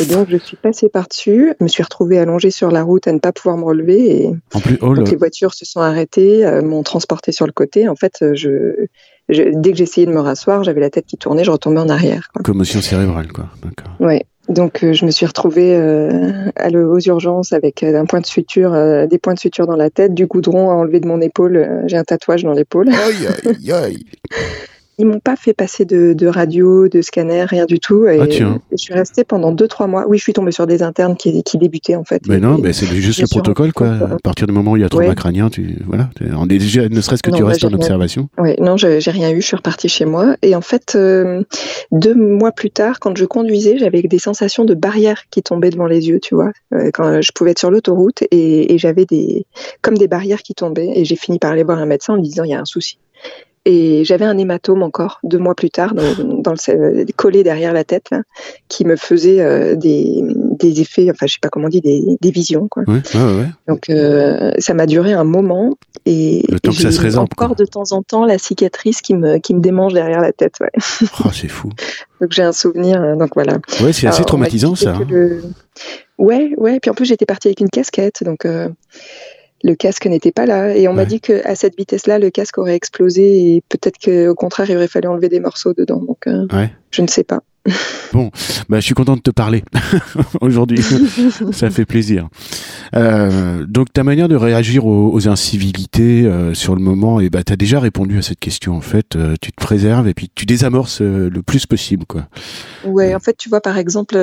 [0.00, 3.12] Et donc je suis passée par dessus, me suis retrouvée allongée sur la route à
[3.12, 6.44] ne pas pouvoir me relever et en plus, oh donc les voitures se sont arrêtées,
[6.44, 7.88] euh, m'ont transporté sur le côté.
[7.88, 8.86] En fait, je,
[9.28, 12.28] dès que j'essayais de me rasseoir, j'avais la tête qui tournait, je retombais en arrière.
[12.44, 13.46] Commotion cérébrale, quoi.
[14.00, 14.24] Ouais.
[14.48, 18.72] Donc je me suis retrouvée aux urgences avec un point de suture,
[19.08, 21.84] des points de suture dans la tête, du goudron à enlever de mon épaule.
[21.86, 22.90] J'ai un tatouage dans l'épaule.
[24.98, 28.06] Ils m'ont pas fait passer de, radio, de scanner, rien du tout.
[28.06, 28.60] Et, ah, tiens.
[28.70, 30.06] je suis restée pendant 2-3 mois.
[30.08, 32.22] Oui, je suis tombée sur des internes qui, qui débutaient en fait.
[32.28, 33.88] Mais non, mais c'est juste le protocole quoi.
[33.88, 35.14] À partir du moment où il y a trop ouais.
[35.14, 36.08] crânien, tu voilà,
[36.46, 38.28] déjà ne serait-ce que tu restes en observation.
[38.38, 39.40] Oui, non, j'ai rien eu.
[39.40, 41.42] Je suis repartie chez moi et en fait euh,
[41.92, 45.86] deux mois plus tard, quand je conduisais, j'avais des sensations de barrières qui tombaient devant
[45.86, 46.52] les yeux, tu vois.
[46.72, 49.46] Euh, quand je pouvais être sur l'autoroute et, et j'avais des
[49.82, 52.22] comme des barrières qui tombaient et j'ai fini par aller voir un médecin en me
[52.22, 52.98] disant il y a un souci.
[53.68, 58.10] Et j'avais un hématome encore deux mois plus tard, dans, le, collé derrière la tête,
[58.68, 62.16] qui me faisait euh, des, des, effets, enfin je sais pas comment on dit, des,
[62.20, 62.68] des visions.
[62.68, 62.84] Quoi.
[62.86, 67.00] Ouais, ouais, Donc euh, ça m'a duré un moment et, le temps que ça se
[67.00, 70.32] résorbe, encore de temps en temps la cicatrice qui me, qui me démange derrière la
[70.32, 70.54] tête.
[71.24, 71.70] Oh, c'est fou.
[72.20, 73.58] donc j'ai un souvenir, hein, donc voilà.
[73.80, 74.94] Ouais, c'est assez traumatisant ça.
[74.94, 75.06] Hein.
[75.08, 75.42] Le...
[76.18, 76.78] Ouais, ouais.
[76.78, 78.44] Puis en plus j'étais partie avec une casquette, donc.
[78.44, 78.68] Euh,
[79.66, 80.74] le casque n'était pas là.
[80.76, 84.70] Et on m'a dit qu'à cette vitesse-là, le casque aurait explosé et peut-être qu'au contraire,
[84.70, 86.00] il aurait fallu enlever des morceaux dedans.
[86.06, 86.46] Donc, euh,
[86.92, 87.42] je ne sais pas.
[88.12, 88.30] Bon,
[88.70, 89.64] bah, je suis content de te parler
[90.40, 90.82] aujourd'hui.
[91.52, 92.28] Ça fait plaisir.
[92.94, 97.42] Euh, donc, ta manière de réagir aux, incivilités euh, sur le moment, et eh bah,
[97.42, 98.74] tu as déjà répondu à cette question.
[98.74, 102.06] En fait, tu te préserves et puis tu désamorces le plus possible.
[102.06, 102.26] Quoi.
[102.84, 104.16] Ouais, en fait, tu vois, par exemple,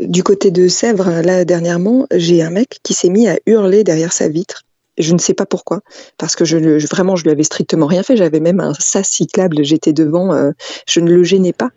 [0.00, 4.14] du côté de Sèvres, là, dernièrement, j'ai un mec qui s'est mis à hurler derrière
[4.14, 4.65] sa vitre
[4.98, 5.80] je ne sais pas pourquoi,
[6.18, 8.16] parce que je, vraiment je lui avais strictement rien fait.
[8.16, 10.52] J'avais même un sas cyclable, j'étais devant, euh,
[10.88, 11.70] je ne le gênais pas.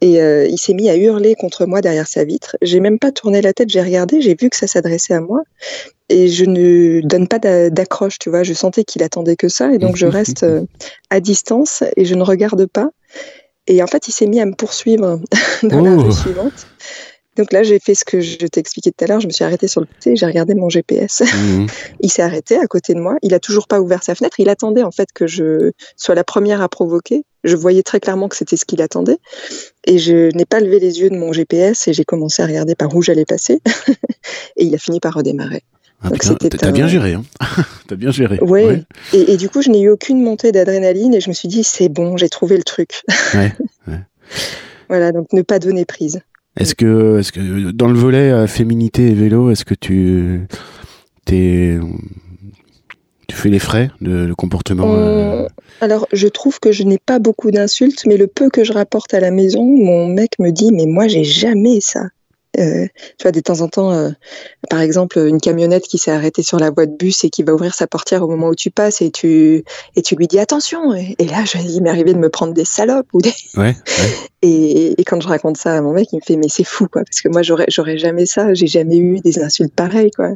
[0.00, 2.56] Et euh, il s'est mis à hurler contre moi derrière sa vitre.
[2.62, 5.42] J'ai même pas tourné la tête, j'ai regardé, j'ai vu que ça s'adressait à moi.
[6.08, 8.42] Et je ne donne pas d'accroche, tu vois.
[8.42, 10.62] Je sentais qu'il attendait que ça, et donc je reste euh,
[11.08, 12.90] à distance et je ne regarde pas.
[13.66, 15.20] Et en fait, il s'est mis à me poursuivre
[15.62, 16.66] dans la rue suivante.
[17.36, 19.20] Donc là, j'ai fait ce que je t'ai expliqué tout à l'heure.
[19.20, 21.22] Je me suis arrêtée sur le côté, j'ai regardé mon GPS.
[21.40, 21.68] Mhm.
[22.00, 23.16] il s'est arrêté à côté de moi.
[23.22, 24.40] Il a toujours pas ouvert sa fenêtre.
[24.40, 27.24] Il attendait en fait que je sois la première à provoquer.
[27.44, 29.18] Je voyais très clairement que c'était ce qu'il attendait.
[29.86, 32.74] Et je n'ai pas levé les yeux de mon GPS et j'ai commencé à regarder
[32.74, 33.60] par où j'allais passer.
[34.56, 35.62] et il a fini par redémarrer.
[36.02, 36.10] Ah,
[36.58, 37.24] t'as bien géré, hein
[37.86, 38.38] T'as bien géré.
[38.40, 38.84] Ouais.
[39.12, 41.62] Et, et, du coup, je n'ai eu aucune montée d'adrénaline et je me suis dit,
[41.62, 43.02] c'est bon, j'ai trouvé le truc.
[43.34, 43.52] ouais,
[43.86, 44.00] ouais.
[44.88, 46.20] Voilà, donc ne pas donner prise.
[46.56, 50.46] Est-ce que, est-ce que dans le volet euh, féminité et vélo, est-ce que tu,
[51.26, 51.80] tu
[53.36, 55.48] fais les frais de, comportement euh, euh,
[55.80, 59.14] Alors, je trouve que je n'ai pas beaucoup d'insultes, mais le peu que je rapporte
[59.14, 62.08] à la maison, mon mec me dit Mais moi, j'ai jamais ça.
[62.58, 62.86] Euh,
[63.16, 64.10] tu vois, de temps en temps, euh,
[64.68, 67.54] par exemple, une camionnette qui s'est arrêtée sur la voie de bus et qui va
[67.54, 70.92] ouvrir sa portière au moment où tu passes et tu, et tu lui dis attention.
[70.94, 73.32] Et, là, je, il m'est arrivé de me prendre des salopes ou des.
[73.56, 73.76] Ouais,
[74.42, 76.86] Et, et, quand je raconte ça à mon mec, il me fait mais c'est fou
[76.90, 80.30] quoi, parce que moi j'aurais, j'aurais jamais ça, j'ai jamais eu des insultes pareilles quoi.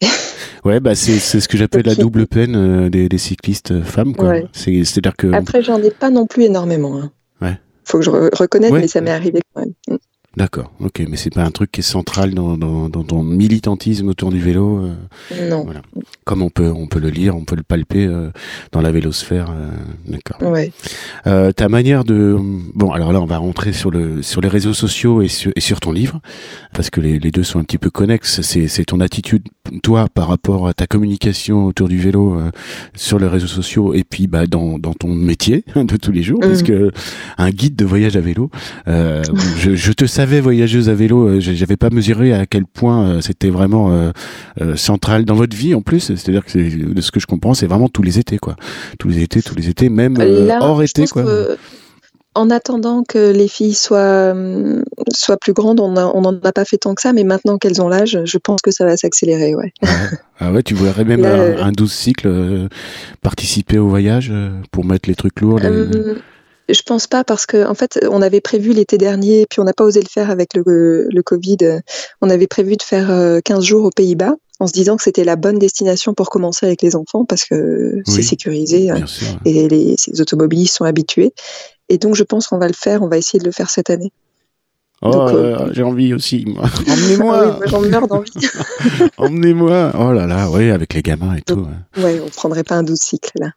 [0.64, 4.16] ouais, bah c'est, c'est ce que j'appelle la double peine euh, des, des, cyclistes femmes
[4.16, 4.36] quoi.
[4.54, 5.30] C'est, à dire que.
[5.34, 6.98] Après, j'en ai pas non plus énormément.
[6.98, 7.12] Hein.
[7.42, 7.58] Ouais.
[7.84, 9.98] Faut que je reconnaisse, mais ça m'est arrivé quand même.
[10.34, 14.08] D'accord, ok, mais c'est pas un truc qui est central dans, dans, dans ton militantisme
[14.08, 14.78] autour du vélo.
[14.78, 15.64] Euh, non.
[15.64, 15.82] Voilà.
[16.24, 18.30] Comme on peut, on peut le lire, on peut le palper euh,
[18.72, 19.50] dans la vélosphère.
[19.50, 19.70] Euh,
[20.06, 20.40] d'accord.
[20.50, 20.72] Ouais.
[21.52, 22.38] Ta manière de,
[22.74, 25.60] bon, alors là, on va rentrer sur le sur les réseaux sociaux et sur, et
[25.60, 26.20] sur ton livre,
[26.72, 28.40] parce que les, les deux sont un petit peu connexes.
[28.40, 29.42] C'est ton attitude,
[29.82, 32.38] toi, par rapport à ta communication autour du vélo
[32.94, 36.38] sur les réseaux sociaux et puis bah dans dans ton métier de tous les jours,
[36.38, 36.48] mmh.
[36.48, 36.90] parce que
[37.36, 38.50] un guide de voyage à vélo,
[38.86, 43.20] je, je te savais voyageuse à vélo, euh, j'avais pas mesuré à quel point euh,
[43.20, 46.14] c'était vraiment euh, central dans votre vie en plus.
[46.14, 48.54] C'est-à-dire que de ce que je comprends, c'est vraiment tous les étés, quoi.
[49.00, 50.16] Tous les étés, tous les étés, même
[50.60, 51.24] hors été, quoi.
[52.36, 54.32] en attendant que les filles soient,
[55.12, 57.88] soient plus grandes, on n'en a pas fait tant que ça, mais maintenant qu'elles ont
[57.88, 59.56] l'âge, je pense que ça va s'accélérer.
[59.56, 59.72] Ouais.
[60.38, 62.68] Ah ouais, tu voudrais même un, un 12 cycle
[63.22, 64.32] participer au voyage
[64.70, 65.60] pour mettre les trucs lourds
[66.72, 69.72] je pense pas parce que en fait, on avait prévu l'été dernier, puis on n'a
[69.72, 71.80] pas osé le faire avec le, le, Covid.
[72.20, 73.08] On avait prévu de faire
[73.44, 76.66] 15 euh, jours aux Pays-Bas en se disant que c'était la bonne destination pour commencer
[76.66, 78.98] avec les enfants parce que c'est sécurisé euh,
[79.44, 81.32] et les, les automobilistes sont habitués.
[81.88, 83.02] Et donc, je pense qu'on va le faire.
[83.02, 84.12] On va essayer de le faire cette année.
[85.04, 86.44] Oh, euh, j'ai envie aussi.
[86.88, 87.58] Emmenez-moi.
[87.60, 88.30] ah j'en meurs d'envie.
[89.18, 89.92] Emmenez-moi.
[89.98, 91.66] Oh là là, oui, avec les gamins et tout.
[91.96, 93.50] Ouais, on prendrait pas un doux cycle là.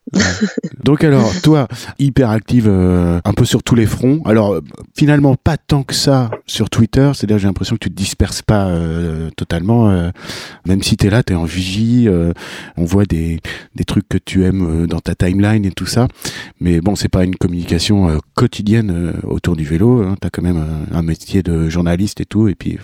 [0.84, 1.68] Donc alors, toi,
[2.00, 4.22] hyper active euh, un peu sur tous les fronts.
[4.26, 4.60] Alors
[4.98, 7.12] finalement, pas tant que ça sur Twitter.
[7.14, 10.12] C'est-à-dire, j'ai l'impression que tu te disperses pas euh, totalement.
[10.66, 12.10] même si tu es là, tu es en vigie.
[12.76, 13.40] on voit des,
[13.76, 16.08] des trucs que tu aimes dans ta timeline et tout ça.
[16.60, 20.02] Mais bon, c'est pas une communication quotidienne autour du vélo.
[20.02, 20.16] Hein.
[20.20, 22.48] Tu as quand même un métier de journaliste et tout.
[22.48, 22.78] Et puis,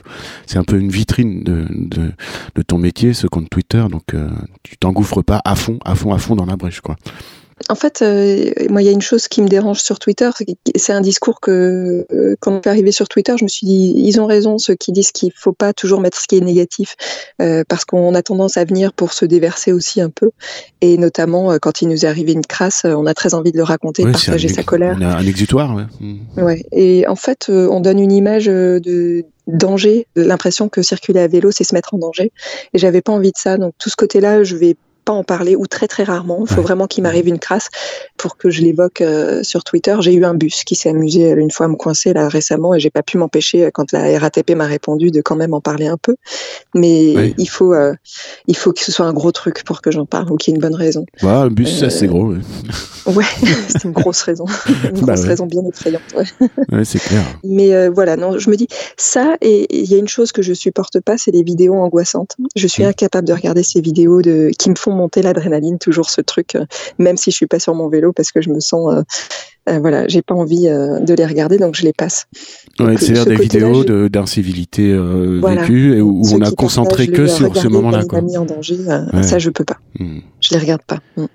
[0.45, 3.84] c'est un peu une vitrine de, de, ton métier, ce compte Twitter.
[3.89, 4.16] Donc,
[4.64, 6.95] tu t'engouffres pas à fond, à fond, à fond dans la brèche, quoi.
[7.70, 10.30] En fait, euh, moi, il y a une chose qui me dérange sur Twitter,
[10.76, 13.93] c'est un discours que, euh, quand je suis arrivée sur Twitter, je me suis dit,
[13.95, 16.95] ils ont raison, ceux qui disent qu'il faut pas toujours mettre ce qui est négatif,
[17.41, 20.32] euh, parce qu'on a tendance à venir pour se déverser aussi un peu,
[20.82, 23.64] et notamment quand il nous est arrivé une crasse, on a très envie de le
[23.64, 24.97] raconter, de partager sa colère.
[24.99, 25.86] On a un exutoire, ouais.
[25.99, 26.43] Mmh.
[26.43, 26.66] ouais.
[26.72, 31.64] Et en fait, on donne une image de danger, l'impression que circuler à vélo, c'est
[31.64, 32.32] se mettre en danger.
[32.74, 33.57] Et j'avais pas envie de ça.
[33.57, 36.45] Donc tout ce côté-là, je vais pas en parler ou très très rarement.
[36.49, 37.70] Il faut vraiment qu'il m'arrive une crasse
[38.18, 39.95] pour que je l'évoque euh, sur Twitter.
[39.99, 42.80] J'ai eu un bus qui s'est amusé une fois à me coincer là récemment et
[42.80, 45.88] j'ai pas pu m'empêcher euh, quand la RATP m'a répondu de quand même en parler
[45.88, 46.16] un peu.
[46.76, 47.93] Mais il faut euh,
[48.47, 50.54] il faut que ce soit un gros truc pour que j'en parle ou qu'il y
[50.54, 51.06] ait une bonne raison.
[51.24, 52.34] Ouais, un bus ça c'est gros.
[53.08, 53.26] Ouais,
[53.68, 54.45] c'est une grosse raison,
[54.84, 56.04] une bah grosse raison bien effrayante.
[56.72, 57.24] Ouais, c'est clair.
[57.43, 60.54] Mais voilà, non, je me dis ça et il y a une chose que je
[60.54, 62.38] supporte pas, c'est les vidéos angoissantes.
[62.56, 62.89] Je suis mmh.
[62.89, 66.65] incapable de regarder ces vidéos de qui me font monter l'adrénaline, toujours ce truc, euh,
[66.97, 69.01] même si je suis pas sur mon vélo parce que je me sens, euh,
[69.69, 72.27] euh, voilà, j'ai pas envie de les regarder, donc je les passe.
[72.77, 78.03] c'est-à-dire des vidéos d'incivilité vécue où on a concentré que sur ce moment-là.
[78.11, 78.77] en danger,
[79.21, 79.77] ça je peux pas.
[79.99, 80.19] Hmm.
[80.39, 80.99] Je les regarde pas.
[81.17, 81.25] Hmm.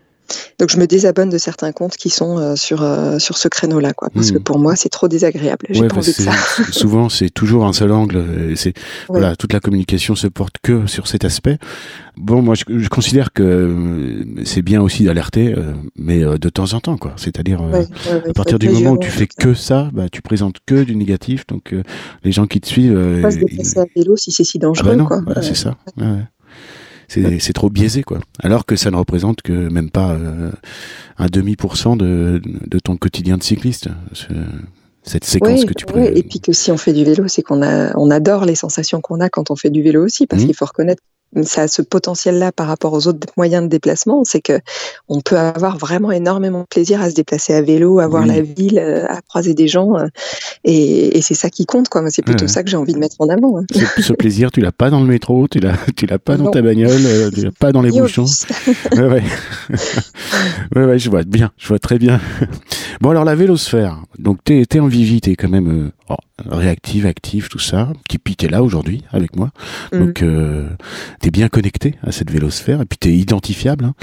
[0.58, 3.92] Donc je me désabonne de certains comptes qui sont euh, sur euh, sur ce créneau-là,
[3.92, 4.42] quoi, parce que hmm.
[4.42, 5.66] pour moi c'est trop désagréable.
[5.70, 6.32] J'ai pas envie de ça.
[6.72, 8.24] souvent c'est toujours un seul angle.
[8.56, 8.74] C'est
[9.08, 11.58] voilà, toute la communication se porte que sur cet aspect.
[12.16, 15.54] Bon, moi je, considère que euh, c'est bien aussi d'alerter,
[15.96, 17.12] mais de temps en temps, quoi.
[17.16, 20.96] C'est-à-dire à partir du moment où tu fais que ça, bah, tu présentes que du
[20.96, 21.74] négatif, donc
[22.24, 23.20] les gens qui te suivent.
[23.20, 25.42] Pas se déplacer à vélo si c'est si dangereux, ah bah quoi.
[25.42, 25.76] c'est ça.
[27.08, 28.18] C'est trop biaisé quoi.
[28.40, 30.50] Alors que ça ne représente que même pas euh,
[31.18, 33.88] un demi pour cent de, de ton quotidien de cycliste.
[35.02, 37.62] cette séquence que tu ouais, Et puis que si on fait du vélo, c'est qu'on
[37.62, 40.46] a, on adore les sensations qu'on a quand on fait du vélo aussi, parce mmh.
[40.46, 41.02] qu'il faut reconnaître
[41.42, 44.60] ça a ce potentiel-là par rapport aux autres moyens de déplacement, c'est que
[45.08, 48.40] on peut avoir vraiment énormément de plaisir à se déplacer à vélo, à voir la
[48.40, 50.06] ville, euh, à croiser des gens, euh,
[50.64, 52.08] et, c'est ça qui compte, quoi.
[52.10, 53.58] C'est plutôt ça que j'ai envie de mettre en avant.
[53.58, 53.64] Hein.
[53.98, 56.62] Ce, plaisir, tu l'as pas dans le métro, tu l'as, tu l'as pas dans ta
[56.62, 58.26] bagnole, euh, tu l'as pas dans les bouchons.
[58.92, 59.02] ouais,
[60.76, 60.84] ouais.
[60.84, 62.20] ouais, je vois bien, je vois très bien.
[63.00, 66.14] Bon alors la vélosphère, donc t'es, es en Vivi, t'es quand même oh,
[66.44, 67.92] réactive, active, tout ça.
[68.08, 69.50] qui t'es là aujourd'hui avec moi.
[69.92, 69.98] Mm.
[69.98, 70.68] Donc, euh,
[71.20, 73.86] t'es bien connecté à cette vélosphère et puis t'es identifiable.
[73.86, 73.94] Hein.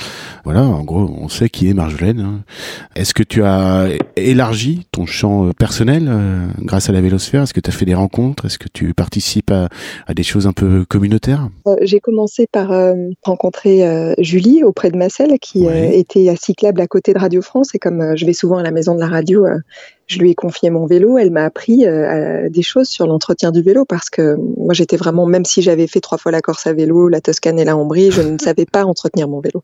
[0.44, 2.20] Voilà, en gros, on sait qui est Marjolaine.
[2.20, 2.42] Hein.
[2.96, 7.44] Est-ce que tu as élargi ton champ euh, personnel euh, grâce à la vélosphère?
[7.44, 8.46] Est-ce que tu as fait des rencontres?
[8.46, 9.70] Est-ce que tu participes à,
[10.14, 11.50] des choses un peu communautaires?
[11.68, 12.72] Euh, J'ai commencé par
[13.24, 17.76] rencontrer Julie auprès de Marcel, qui était à cyclable à côté de Radio France.
[17.76, 19.46] Et comme je vais souvent à la maison de la radio,
[20.08, 21.18] je lui ai confié mon vélo.
[21.18, 25.26] Elle m'a appris euh, des choses sur l'entretien du vélo parce que moi j'étais vraiment,
[25.26, 28.12] même si j'avais fait trois fois la Corse à vélo, la Toscane et la Hongrie,
[28.12, 29.64] je ne savais pas entretenir mon vélo.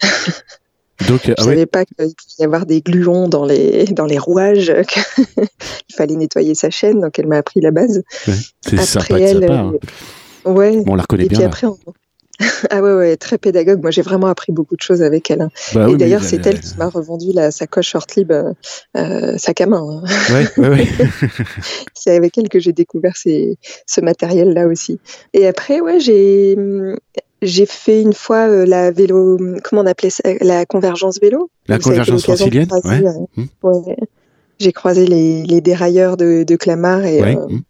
[1.06, 4.04] Donc, je ne ah savais pas qu'il pouvait y avoir des gluons dans les, dans
[4.04, 8.02] les rouages, qu'il fallait nettoyer sa chaîne, donc elle m'a appris la base.
[8.60, 9.68] c'est sympa de sa part.
[9.68, 10.82] Euh, ouais.
[10.88, 11.38] on la reconnaît et bien.
[11.38, 11.66] Puis après,
[12.70, 13.80] ah ouais, ouais, très pédagogue.
[13.80, 15.42] Moi, j'ai vraiment appris beaucoup de choses avec elle.
[15.42, 15.50] Hein.
[15.74, 18.52] Bah et d'ailleurs, c'est elle qui m'a revendu la sacoche Shortlib euh,
[18.96, 19.82] euh, sac à main.
[19.82, 20.02] Hein.
[20.32, 20.88] Ouais, ouais,
[21.94, 25.00] c'est avec elle que j'ai découvert ce matériel-là aussi.
[25.34, 26.56] Et après, ouais, j'ai
[27.42, 31.50] j'ai fait une fois euh, la vélo, comment on appelait ça, la convergence vélo.
[31.66, 33.02] La convergence francilienne, ouais.
[33.36, 33.44] Mmh.
[33.62, 33.96] ouais.
[34.58, 37.62] J'ai croisé les, les, dérailleurs de, de Clamart et, euh, mmh.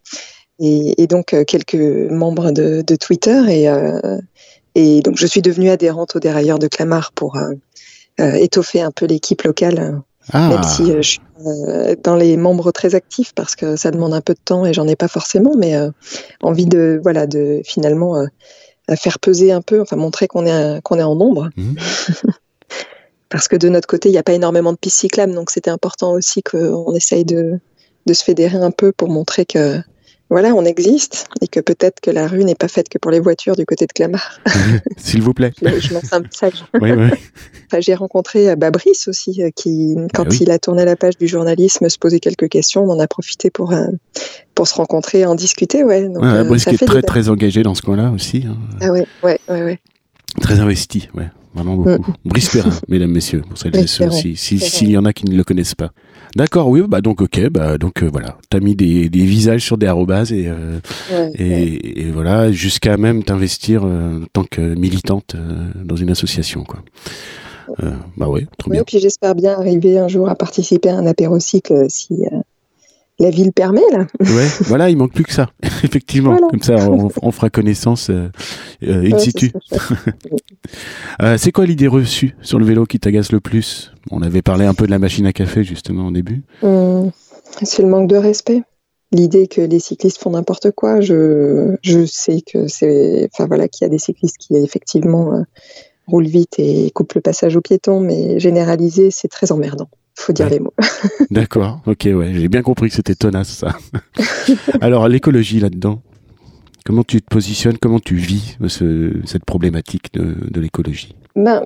[0.61, 3.69] et, et, donc quelques membres de, de Twitter et
[4.75, 7.53] et donc, je suis devenue adhérente au dérailleur de Clamart pour euh,
[8.21, 10.01] euh, étoffer un peu l'équipe locale.
[10.33, 10.49] Ah.
[10.49, 11.21] Même si euh, je suis
[12.03, 14.89] dans les membres très actifs parce que ça demande un peu de temps et j'en
[14.89, 15.77] ai pas forcément, mais
[16.43, 18.27] envie de voilà de finalement
[18.97, 21.49] faire peser un peu, enfin montrer qu'on est qu'on est en nombre.
[21.57, 21.75] Mmh.
[23.29, 25.71] parce que de notre côté, il n'y a pas énormément de pistes cyclables, donc c'était
[25.71, 27.61] important aussi qu'on essaye de,
[28.07, 29.81] de se fédérer un peu pour montrer que
[30.31, 33.21] voilà, on existe et que peut-être que la rue n'est pas faite que pour les
[33.21, 34.41] voitures du côté de Clamart.
[34.99, 35.53] S'il vous plaît.
[35.63, 36.65] je, lance un message.
[36.81, 37.09] Oui, oui.
[37.81, 41.27] J'ai rencontré euh, Babrice aussi, euh, qui, ah quand il a tourné la page du
[41.27, 42.85] journalisme, se posait quelques questions.
[42.85, 43.87] On en a profité pour, euh,
[44.55, 45.83] pour se rencontrer, en discuter.
[45.83, 48.45] Ouais, donc, Babrice qui est très, très engagé dans ce coin-là aussi.
[48.47, 48.57] Hein.
[48.81, 49.81] Ah ouais, ouais, ouais, ouais.
[50.43, 52.11] Très investi, ouais, vraiment beaucoup.
[52.11, 52.15] Mm.
[52.27, 55.37] Brice Perrin, mesdames, messieurs, pour celles et ceux aussi, s'il y en a qui ne
[55.37, 55.93] le connaissent pas.
[56.37, 59.79] D'accord, oui, bah donc ok, bah donc euh, voilà, t'as mis des, des visages sur
[59.79, 60.79] des arrobas et, euh,
[61.35, 65.37] et, et, voilà, jusqu'à même t'investir euh, en tant que militante
[65.85, 66.81] dans une association, quoi.
[68.17, 68.83] bah ouais, trop bien.
[68.83, 72.25] Et puis j'espère bien arriver un jour à participer à un apérocycle si
[73.19, 74.07] la ville permet là.
[74.21, 75.51] Ouais, voilà, il manque plus que ça,
[75.83, 76.37] effectivement.
[76.37, 78.31] Comme ça, on, fera connaissance euh,
[78.83, 79.53] in situ.
[81.21, 83.93] Euh, c'est quoi l'idée reçue sur le vélo qui t'agace le plus?
[84.11, 86.43] On avait parlé un peu de la machine à café justement au début.
[86.63, 87.11] Hum,
[87.63, 88.63] c'est le manque de respect.
[89.11, 93.85] L'idée que les cyclistes font n'importe quoi, je, je sais que c'est, enfin voilà, qu'il
[93.85, 95.43] y a des cyclistes qui effectivement euh,
[96.07, 99.89] roulent vite et coupent le passage aux piétons, mais généraliser, c'est très emmerdant
[100.21, 100.75] faut dire les mots.
[101.31, 103.77] D'accord, ok, ouais, j'ai bien compris que c'était tenace ça.
[104.81, 106.03] Alors l'écologie là-dedans,
[106.85, 108.59] comment tu te positionnes, comment tu vis
[109.25, 111.15] cette problématique de, de l'écologie?
[111.37, 111.63] Ben,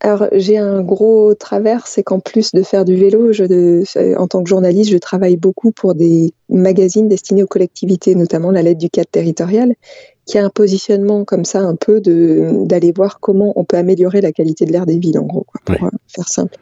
[0.00, 4.42] alors j'ai un gros travers, c'est qu'en plus de faire du vélo, je, en tant
[4.42, 8.88] que journaliste, je travaille beaucoup pour des magazines destinés aux collectivités, notamment la lettre du
[8.88, 9.74] cadre territorial,
[10.24, 14.22] qui a un positionnement comme ça un peu de d'aller voir comment on peut améliorer
[14.22, 16.56] la qualité de l'air des villes, en gros, quoi, pour euh, faire simple.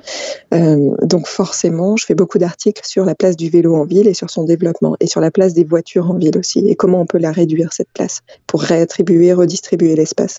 [0.52, 4.14] Euh, donc forcément, je fais beaucoup d'articles sur la place du vélo en ville et
[4.14, 7.06] sur son développement, et sur la place des voitures en ville aussi, et comment on
[7.06, 10.38] peut la réduire cette place pour réattribuer, redistribuer l'espace.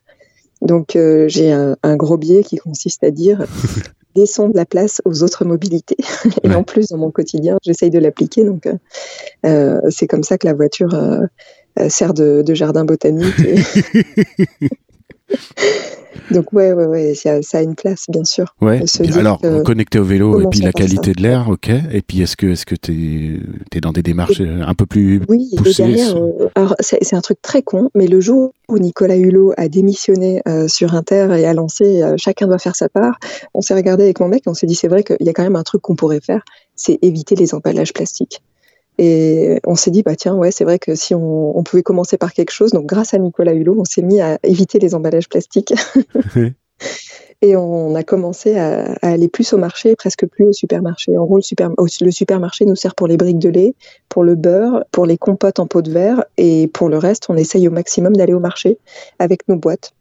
[0.61, 3.45] Donc euh, j'ai un, gros biais qui consiste à dire
[4.15, 5.97] laissons de la place aux autres mobilités.
[6.43, 8.43] Et en plus, dans mon quotidien, j'essaye de l'appliquer.
[8.43, 8.75] Donc euh,
[9.45, 10.89] euh, c'est comme ça que la voiture
[11.87, 13.35] sert de, de, jardin botanique.
[16.31, 18.55] Donc ouais, ouais, ouais, ça, a une place, bien sûr.
[18.61, 18.81] Ouais.
[19.15, 21.69] Alors, connecté au vélo et puis la qualité de l'air, ok.
[21.91, 23.41] Et puis est-ce que est-ce que tu
[23.73, 26.15] es, dans des démarches un peu plus oui, poussées derrière,
[26.55, 30.67] alors c'est un truc très con, mais le jour où Nicolas Hulot a démissionné euh,
[30.67, 33.17] sur Inter et a lancé euh, chacun doit faire sa part,
[33.53, 35.33] on s'est regardé avec mon mec et on s'est dit c'est vrai qu'il y a
[35.33, 36.43] quand même un truc qu'on pourrait faire,
[36.75, 38.41] c'est éviter les emballages plastiques.
[39.01, 42.33] Et on s'est dit, bah tiens, ouais, c'est vrai que si on, pouvait commencer par
[42.33, 45.73] quelque chose, donc grâce à Nicolas Hulot, on s'est mis à éviter les emballages plastiques.
[47.41, 51.17] et on a commencé à, aller plus au marché, presque plus au supermarché.
[51.17, 53.73] En gros, le, super, le supermarché nous sert pour les briques de lait,
[54.09, 57.37] pour le beurre, pour les compotes en pot de verre, et pour le reste, on
[57.37, 58.79] essaye au maximum d'aller au marché
[59.17, 59.93] avec nos boîtes.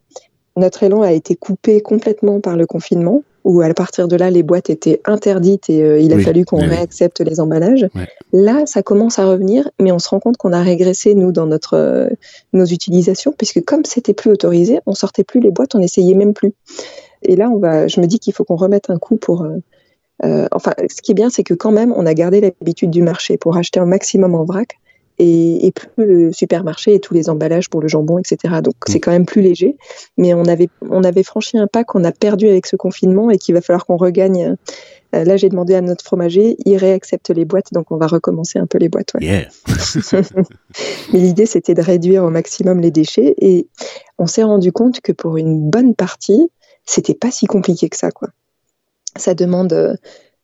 [0.59, 4.43] Notre élan a été coupé complètement par le confinement où à partir de là, les
[4.43, 7.89] boîtes étaient interdites et euh, il a fallu qu'on réaccepte les emballages.
[8.33, 11.47] Là, ça commence à revenir, mais on se rend compte qu'on a régressé, nous, dans
[11.47, 12.09] notre, euh,
[12.53, 16.35] nos utilisations, puisque comme c'était plus autorisé, on sortait plus les boîtes, on essayait même
[16.35, 16.53] plus.
[17.23, 19.47] Et là, on va, je me dis qu'il faut qu'on remette un coup pour...
[20.25, 23.03] Euh, enfin, ce qui est bien, c'est que quand même, on a gardé l'habitude du
[23.03, 24.77] marché pour acheter un maximum en vrac
[25.19, 28.61] et, plus le supermarché et tous les emballages pour le jambon, etc.
[28.63, 28.93] Donc mm.
[28.93, 29.77] c'est quand même plus léger.
[30.17, 33.39] Mais on avait, on avait franchi un pas qu'on a perdu avec ce confinement et
[33.39, 34.57] qu'il va falloir qu'on regagne.
[35.15, 38.59] Euh, là, j'ai demandé à notre fromager, il réaccepte les boîtes, donc on va recommencer
[38.59, 39.15] un peu les boîtes.
[39.15, 39.49] Ouais.
[41.13, 43.69] Mais l'idée, c'était de réduire au maximum les déchets et
[44.19, 46.51] on s'est rendu compte que pour une bonne partie,
[46.85, 48.29] c'était pas si compliqué que ça, quoi.
[49.17, 49.95] Ça demande euh,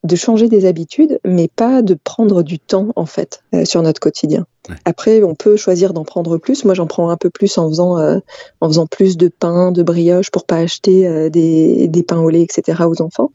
[0.05, 3.99] de changer des habitudes, mais pas de prendre du temps en fait euh, sur notre
[3.99, 4.45] quotidien.
[4.83, 6.65] Après, on peut choisir d'en prendre plus.
[6.65, 8.17] Moi, j'en prends un peu plus en faisant euh,
[8.61, 12.29] en faisant plus de pain, de brioche pour pas acheter euh, des, des pains au
[12.29, 12.83] lait, etc.
[12.87, 13.31] aux enfants.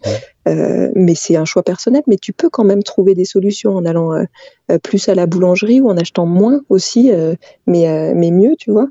[0.46, 2.02] mais c'est un choix personnel.
[2.06, 4.24] Mais tu peux quand même trouver des solutions en allant
[4.82, 7.12] plus à la boulangerie ou en achetant moins aussi,
[7.66, 8.88] mais mais mieux, tu vois.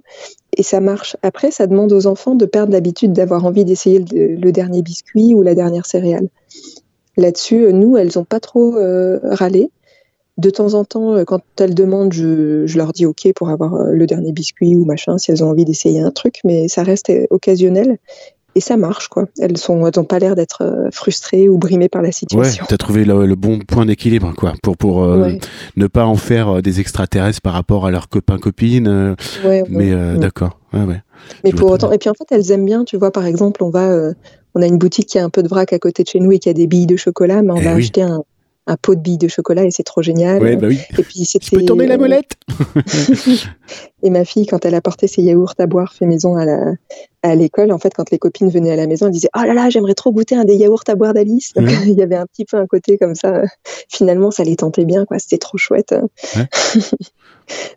[0.55, 1.17] Et ça marche.
[1.21, 5.43] Après, ça demande aux enfants de perdre l'habitude d'avoir envie d'essayer le dernier biscuit ou
[5.43, 6.29] la dernière céréale.
[7.19, 9.69] Là-dessus, euh, nous, elles n'ont pas trop euh, râlé.
[10.37, 14.07] De temps en temps, euh, quand elles demandent, je, leur dis OK pour avoir le
[14.07, 17.97] dernier biscuit ou machin, si elles ont envie d'essayer un truc, mais ça reste occasionnel.
[18.55, 19.25] Et ça marche, quoi.
[19.37, 22.63] Elles n'ont pas l'air d'être frustrées ou brimées par la situation.
[22.63, 26.61] Ouais, tu as trouvé le, bon point d'équilibre, quoi, pour, pour ne pas en faire
[26.61, 29.15] des extraterrestres par rapport à leurs copains, copines.
[29.45, 30.59] Ouais, mais d'accord.
[30.73, 31.01] Ouais,
[31.43, 33.69] mais pour autant, et puis en fait, elles aiment bien, tu vois, par exemple, on
[33.69, 34.13] va,
[34.55, 36.31] on a une boutique qui a un peu de vrac à côté de chez nous
[36.31, 38.23] et qui a des billes de chocolat, mais on eh va acheter un,
[38.81, 40.39] pot de billes de chocolat et c'est trop génial.
[40.55, 40.79] bah oui.
[40.97, 41.57] Et puis c'était.
[41.57, 42.33] peux tourner la molette.
[44.03, 46.73] et ma fille, quand elle a porté ses yaourts à boire fait maison à la
[47.21, 49.53] à l'école, en fait, quand les copines venaient à la maison, elles disaient Oh là
[49.53, 51.51] là, j'aimerais trop goûter un des yaourts à boire d'Alice.
[51.85, 53.41] il y avait un petit peu un côté comme ça.
[53.89, 55.17] Finalement, ça les tentait bien, quoi.
[55.19, 55.95] C'était trop chouette.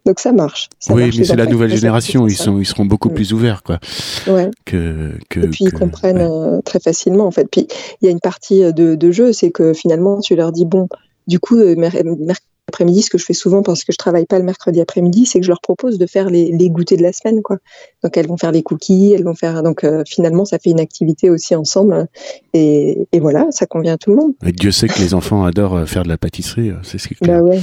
[0.07, 0.69] Donc ça marche.
[0.91, 2.27] oui, mais c'est la nouvelle génération.
[2.27, 3.15] Ils sont, ils seront beaucoup mm.
[3.15, 3.79] plus ouverts, quoi.
[4.27, 4.51] Ouais.
[4.65, 7.47] Que, que, et puis ils comprennent euh, très facilement, en fait.
[7.51, 7.67] Puis
[8.01, 10.65] il y a une partie euh, de, de jeu, c'est que finalement, tu leur dis
[10.65, 10.89] bon,
[11.27, 12.37] du coup, euh, mercredi
[12.69, 15.41] après-midi, ce que je fais souvent parce que je travaille pas le mercredi après-midi, c'est
[15.41, 17.59] que je leur propose de faire les, les, goûters de la semaine, quoi.
[18.03, 19.63] Donc elles vont faire les cookies, elles vont faire.
[19.63, 22.07] Donc finalement, ça fait une activité aussi ensemble,
[22.55, 24.33] et, et, voilà, ça convient à tout le monde.
[24.47, 27.17] Et Dieu sait que les enfants adorent faire de la pâtisserie, c'est ce qui.
[27.21, 27.61] Bah ouais.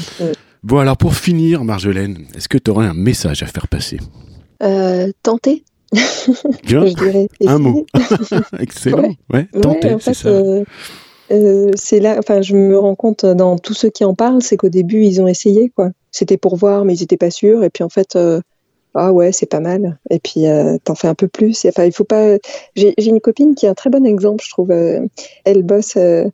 [0.64, 3.97] Bon, alors pour finir, Marjolaine, est-ce que tu aurais un message à faire passer
[4.62, 5.64] euh, Tenter.
[6.64, 6.84] Bien,
[7.47, 7.86] un mot.
[8.60, 9.14] Excellent.
[9.34, 10.30] Ouais, tenter, c'est ça.
[11.32, 14.57] Euh, c'est là, enfin, je me rends compte dans tous ceux qui en parlent, c'est
[14.57, 15.89] qu'au début, ils ont essayé, quoi.
[16.12, 17.64] C'était pour voir, mais ils n'étaient pas sûrs.
[17.64, 18.18] Et puis en fait,
[18.95, 19.99] ah ouais, c'est pas mal.
[20.09, 21.65] Et puis euh, t'en fais un peu plus.
[21.65, 22.37] Enfin, il faut pas.
[22.75, 24.71] J'ai une copine qui est un très bon exemple, je trouve.
[24.71, 25.05] Euh,
[25.45, 26.25] elle bosse euh,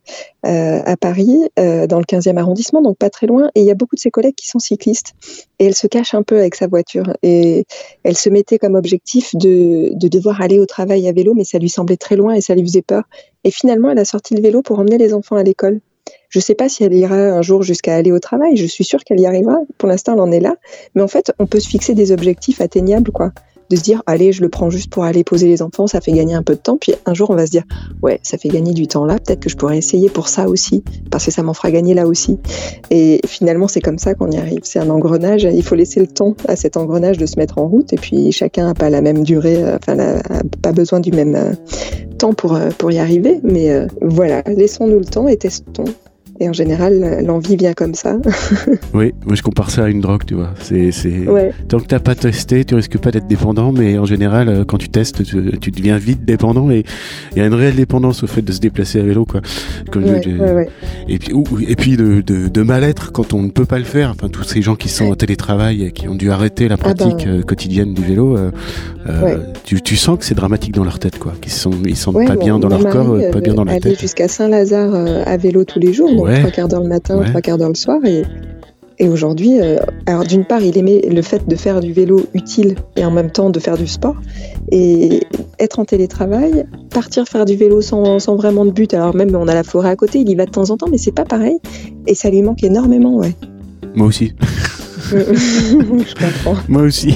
[0.42, 3.50] à Paris, dans le 15e arrondissement, donc pas très loin.
[3.56, 5.14] Et il y a beaucoup de ses collègues qui sont cyclistes.
[5.60, 7.14] Et elle se cache un peu avec sa voiture.
[7.24, 7.66] Et
[8.04, 11.60] elle se mettait comme objectif de, de devoir aller au travail à vélo, mais ça
[11.60, 13.04] lui semblait très loin et ça lui faisait peur.
[13.44, 15.82] Et finalement, elle a sorti le vélo pour emmener les enfants à l'école.
[16.30, 18.58] Je ne sais pas si elle ira un jour jusqu'à aller au travail.
[18.58, 19.58] Je suis sûre qu'elle y arrivera.
[19.78, 20.56] Pour l'instant, elle en est là.
[20.96, 23.32] Mais en fait, on peut se fixer des objectifs atteignables, quoi.
[23.70, 26.12] De se dire, allez, je le prends juste pour aller poser les enfants, ça fait
[26.12, 26.78] gagner un peu de temps.
[26.78, 27.64] Puis un jour, on va se dire,
[28.04, 29.16] ouais, ça fait gagner du temps là.
[29.16, 32.06] Peut-être que je pourrais essayer pour ça aussi, parce que ça m'en fera gagner là
[32.06, 32.38] aussi.
[32.92, 34.60] Et finalement, c'est comme ça qu'on y arrive.
[34.64, 35.44] C'est un engrenage.
[35.52, 37.92] Il faut laisser le temps à cet engrenage de se mettre en route.
[37.92, 40.22] Et puis, chacun n'a pas la même durée, euh, enfin, n'a
[40.62, 41.54] pas besoin du même euh,
[42.20, 43.40] temps pour, euh, pour y arriver.
[43.42, 45.86] Mais voilà, laissons-nous le temps et testons.
[46.42, 48.18] Et en général, l'envie vient comme ça.
[48.94, 50.50] oui, moi je compare ça à une drogue, tu vois.
[50.60, 50.92] C'est,
[51.70, 54.78] Tant que t'as pas testé, tu risques pas d'être dépendant, mais en général, euh, quand
[54.78, 56.84] tu testes, tu, deviens vite dépendant et
[57.32, 59.40] il y a une réelle dépendance au fait de se déplacer à vélo, quoi.
[61.08, 61.34] Et puis,
[61.68, 64.12] et puis de, de, mal-être quand on ne peut pas le faire.
[64.12, 66.78] Enfin, tous ces gens qui sont en télétravail et qui ont dû arrêter la ah
[66.78, 67.40] pratique ben.
[67.40, 71.34] euh, quotidienne du vélo, euh, tu, tu, sens que c'est dramatique dans leur tête, quoi.
[71.40, 74.00] Qu'ils sont, ils sont pas bien dans leur corps, pas bien dans leur tête.
[74.00, 74.94] jusqu'à Saint-Lazare
[75.26, 78.00] à vélo tous les jours trois quarts d'heure le matin, trois quarts d'heure le soir.
[78.06, 78.24] Et,
[78.98, 82.76] et aujourd'hui, euh, alors d'une part, il aimait le fait de faire du vélo utile
[82.96, 84.16] et en même temps de faire du sport.
[84.72, 85.22] Et
[85.60, 88.94] être en télétravail, partir faire du vélo sans, sans vraiment de but.
[88.94, 90.88] Alors même on a la forêt à côté, il y va de temps en temps,
[90.90, 91.60] mais c'est pas pareil.
[92.08, 93.34] Et ça lui manque énormément, ouais.
[93.96, 94.34] Moi aussi.
[95.12, 96.58] je comprends.
[96.68, 97.16] Moi aussi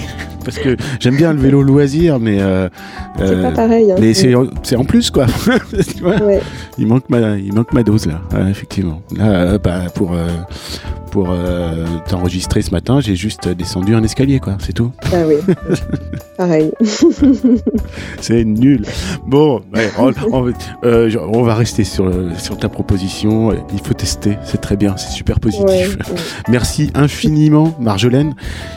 [0.50, 2.70] parce que j'aime bien le vélo loisir, mais euh,
[3.18, 3.92] c'est pas pareil.
[3.92, 3.96] Hein.
[4.00, 4.34] Mais c'est
[4.76, 5.26] en plus quoi.
[6.78, 9.02] Il manque ma il manque ma dose là, effectivement.
[9.16, 10.28] Là, euh, bah, pour euh,
[11.10, 14.92] pour euh, t'enregistrer ce matin, j'ai juste descendu un escalier, quoi, c'est tout.
[15.12, 15.36] Ah oui,
[16.38, 16.72] pareil.
[18.22, 18.86] c'est nul.
[19.26, 23.52] Bon, euh, on, va rester sur, sur ta proposition.
[23.74, 25.98] Il faut tester, c'est très bien, c'est super positif.
[26.48, 28.36] Merci infiniment, Marjolaine.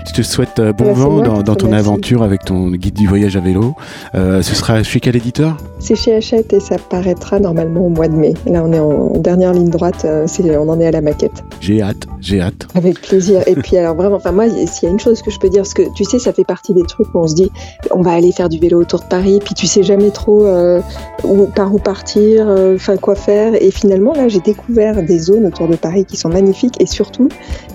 [0.08, 3.40] Je te souhaite euh, bon vent dans, ton aventure avec ton guide du voyage à
[3.40, 3.74] vélo.
[4.14, 5.56] ce sera chez quel éditeur?
[5.78, 8.34] C'est chez Hachette et ça paraîtra normalement au mois de mai.
[8.46, 11.42] Là, on est en dernière ligne droite, on en est à la maquette.
[11.60, 12.06] J'ai hâte.
[12.20, 12.66] J'ai hâte.
[12.74, 13.42] Avec plaisir.
[13.46, 15.62] Et puis alors vraiment, enfin moi, s'il y a une chose que je peux dire,
[15.62, 17.50] parce que tu sais, ça fait partie des trucs où on se dit,
[17.90, 20.80] on va aller faire du vélo autour de Paris, puis tu sais jamais trop euh,
[21.24, 23.54] où, par où partir, euh, enfin quoi faire.
[23.60, 26.80] Et finalement, là, j'ai découvert des zones autour de Paris qui sont magnifiques.
[26.80, 27.28] Et surtout,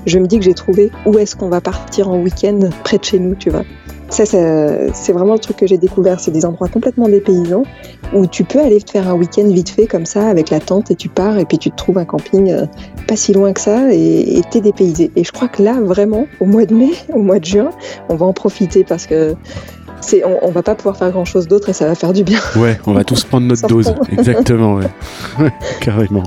[0.05, 3.03] je me dis que j'ai trouvé où est-ce qu'on va partir en week-end près de
[3.03, 3.63] chez nous, tu vois.
[4.09, 6.19] Ça, c'est vraiment le truc que j'ai découvert.
[6.19, 7.63] C'est des endroits complètement dépaysants
[8.13, 10.91] où tu peux aller te faire un week-end vite fait comme ça avec la tente
[10.91, 12.65] et tu pars et puis tu te trouves un camping euh,
[13.07, 15.11] pas si loin que ça et t'es dépaysé.
[15.17, 17.69] Et je crois que là, vraiment, au mois de mai, au mois de juin,
[18.07, 19.35] on va en profiter parce que
[19.99, 22.23] c'est, on, on, va pas pouvoir faire grand chose d'autre et ça va faire du
[22.23, 22.39] bien.
[22.55, 23.93] Ouais, on va tous prendre notre dose.
[24.11, 24.87] Exactement, ouais.
[25.81, 26.23] carrément.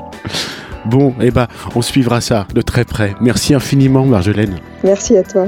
[0.86, 3.14] Bon, et eh ben, on suivra ça de très près.
[3.20, 4.56] Merci infiniment, Marjolaine.
[4.82, 5.46] Merci à toi.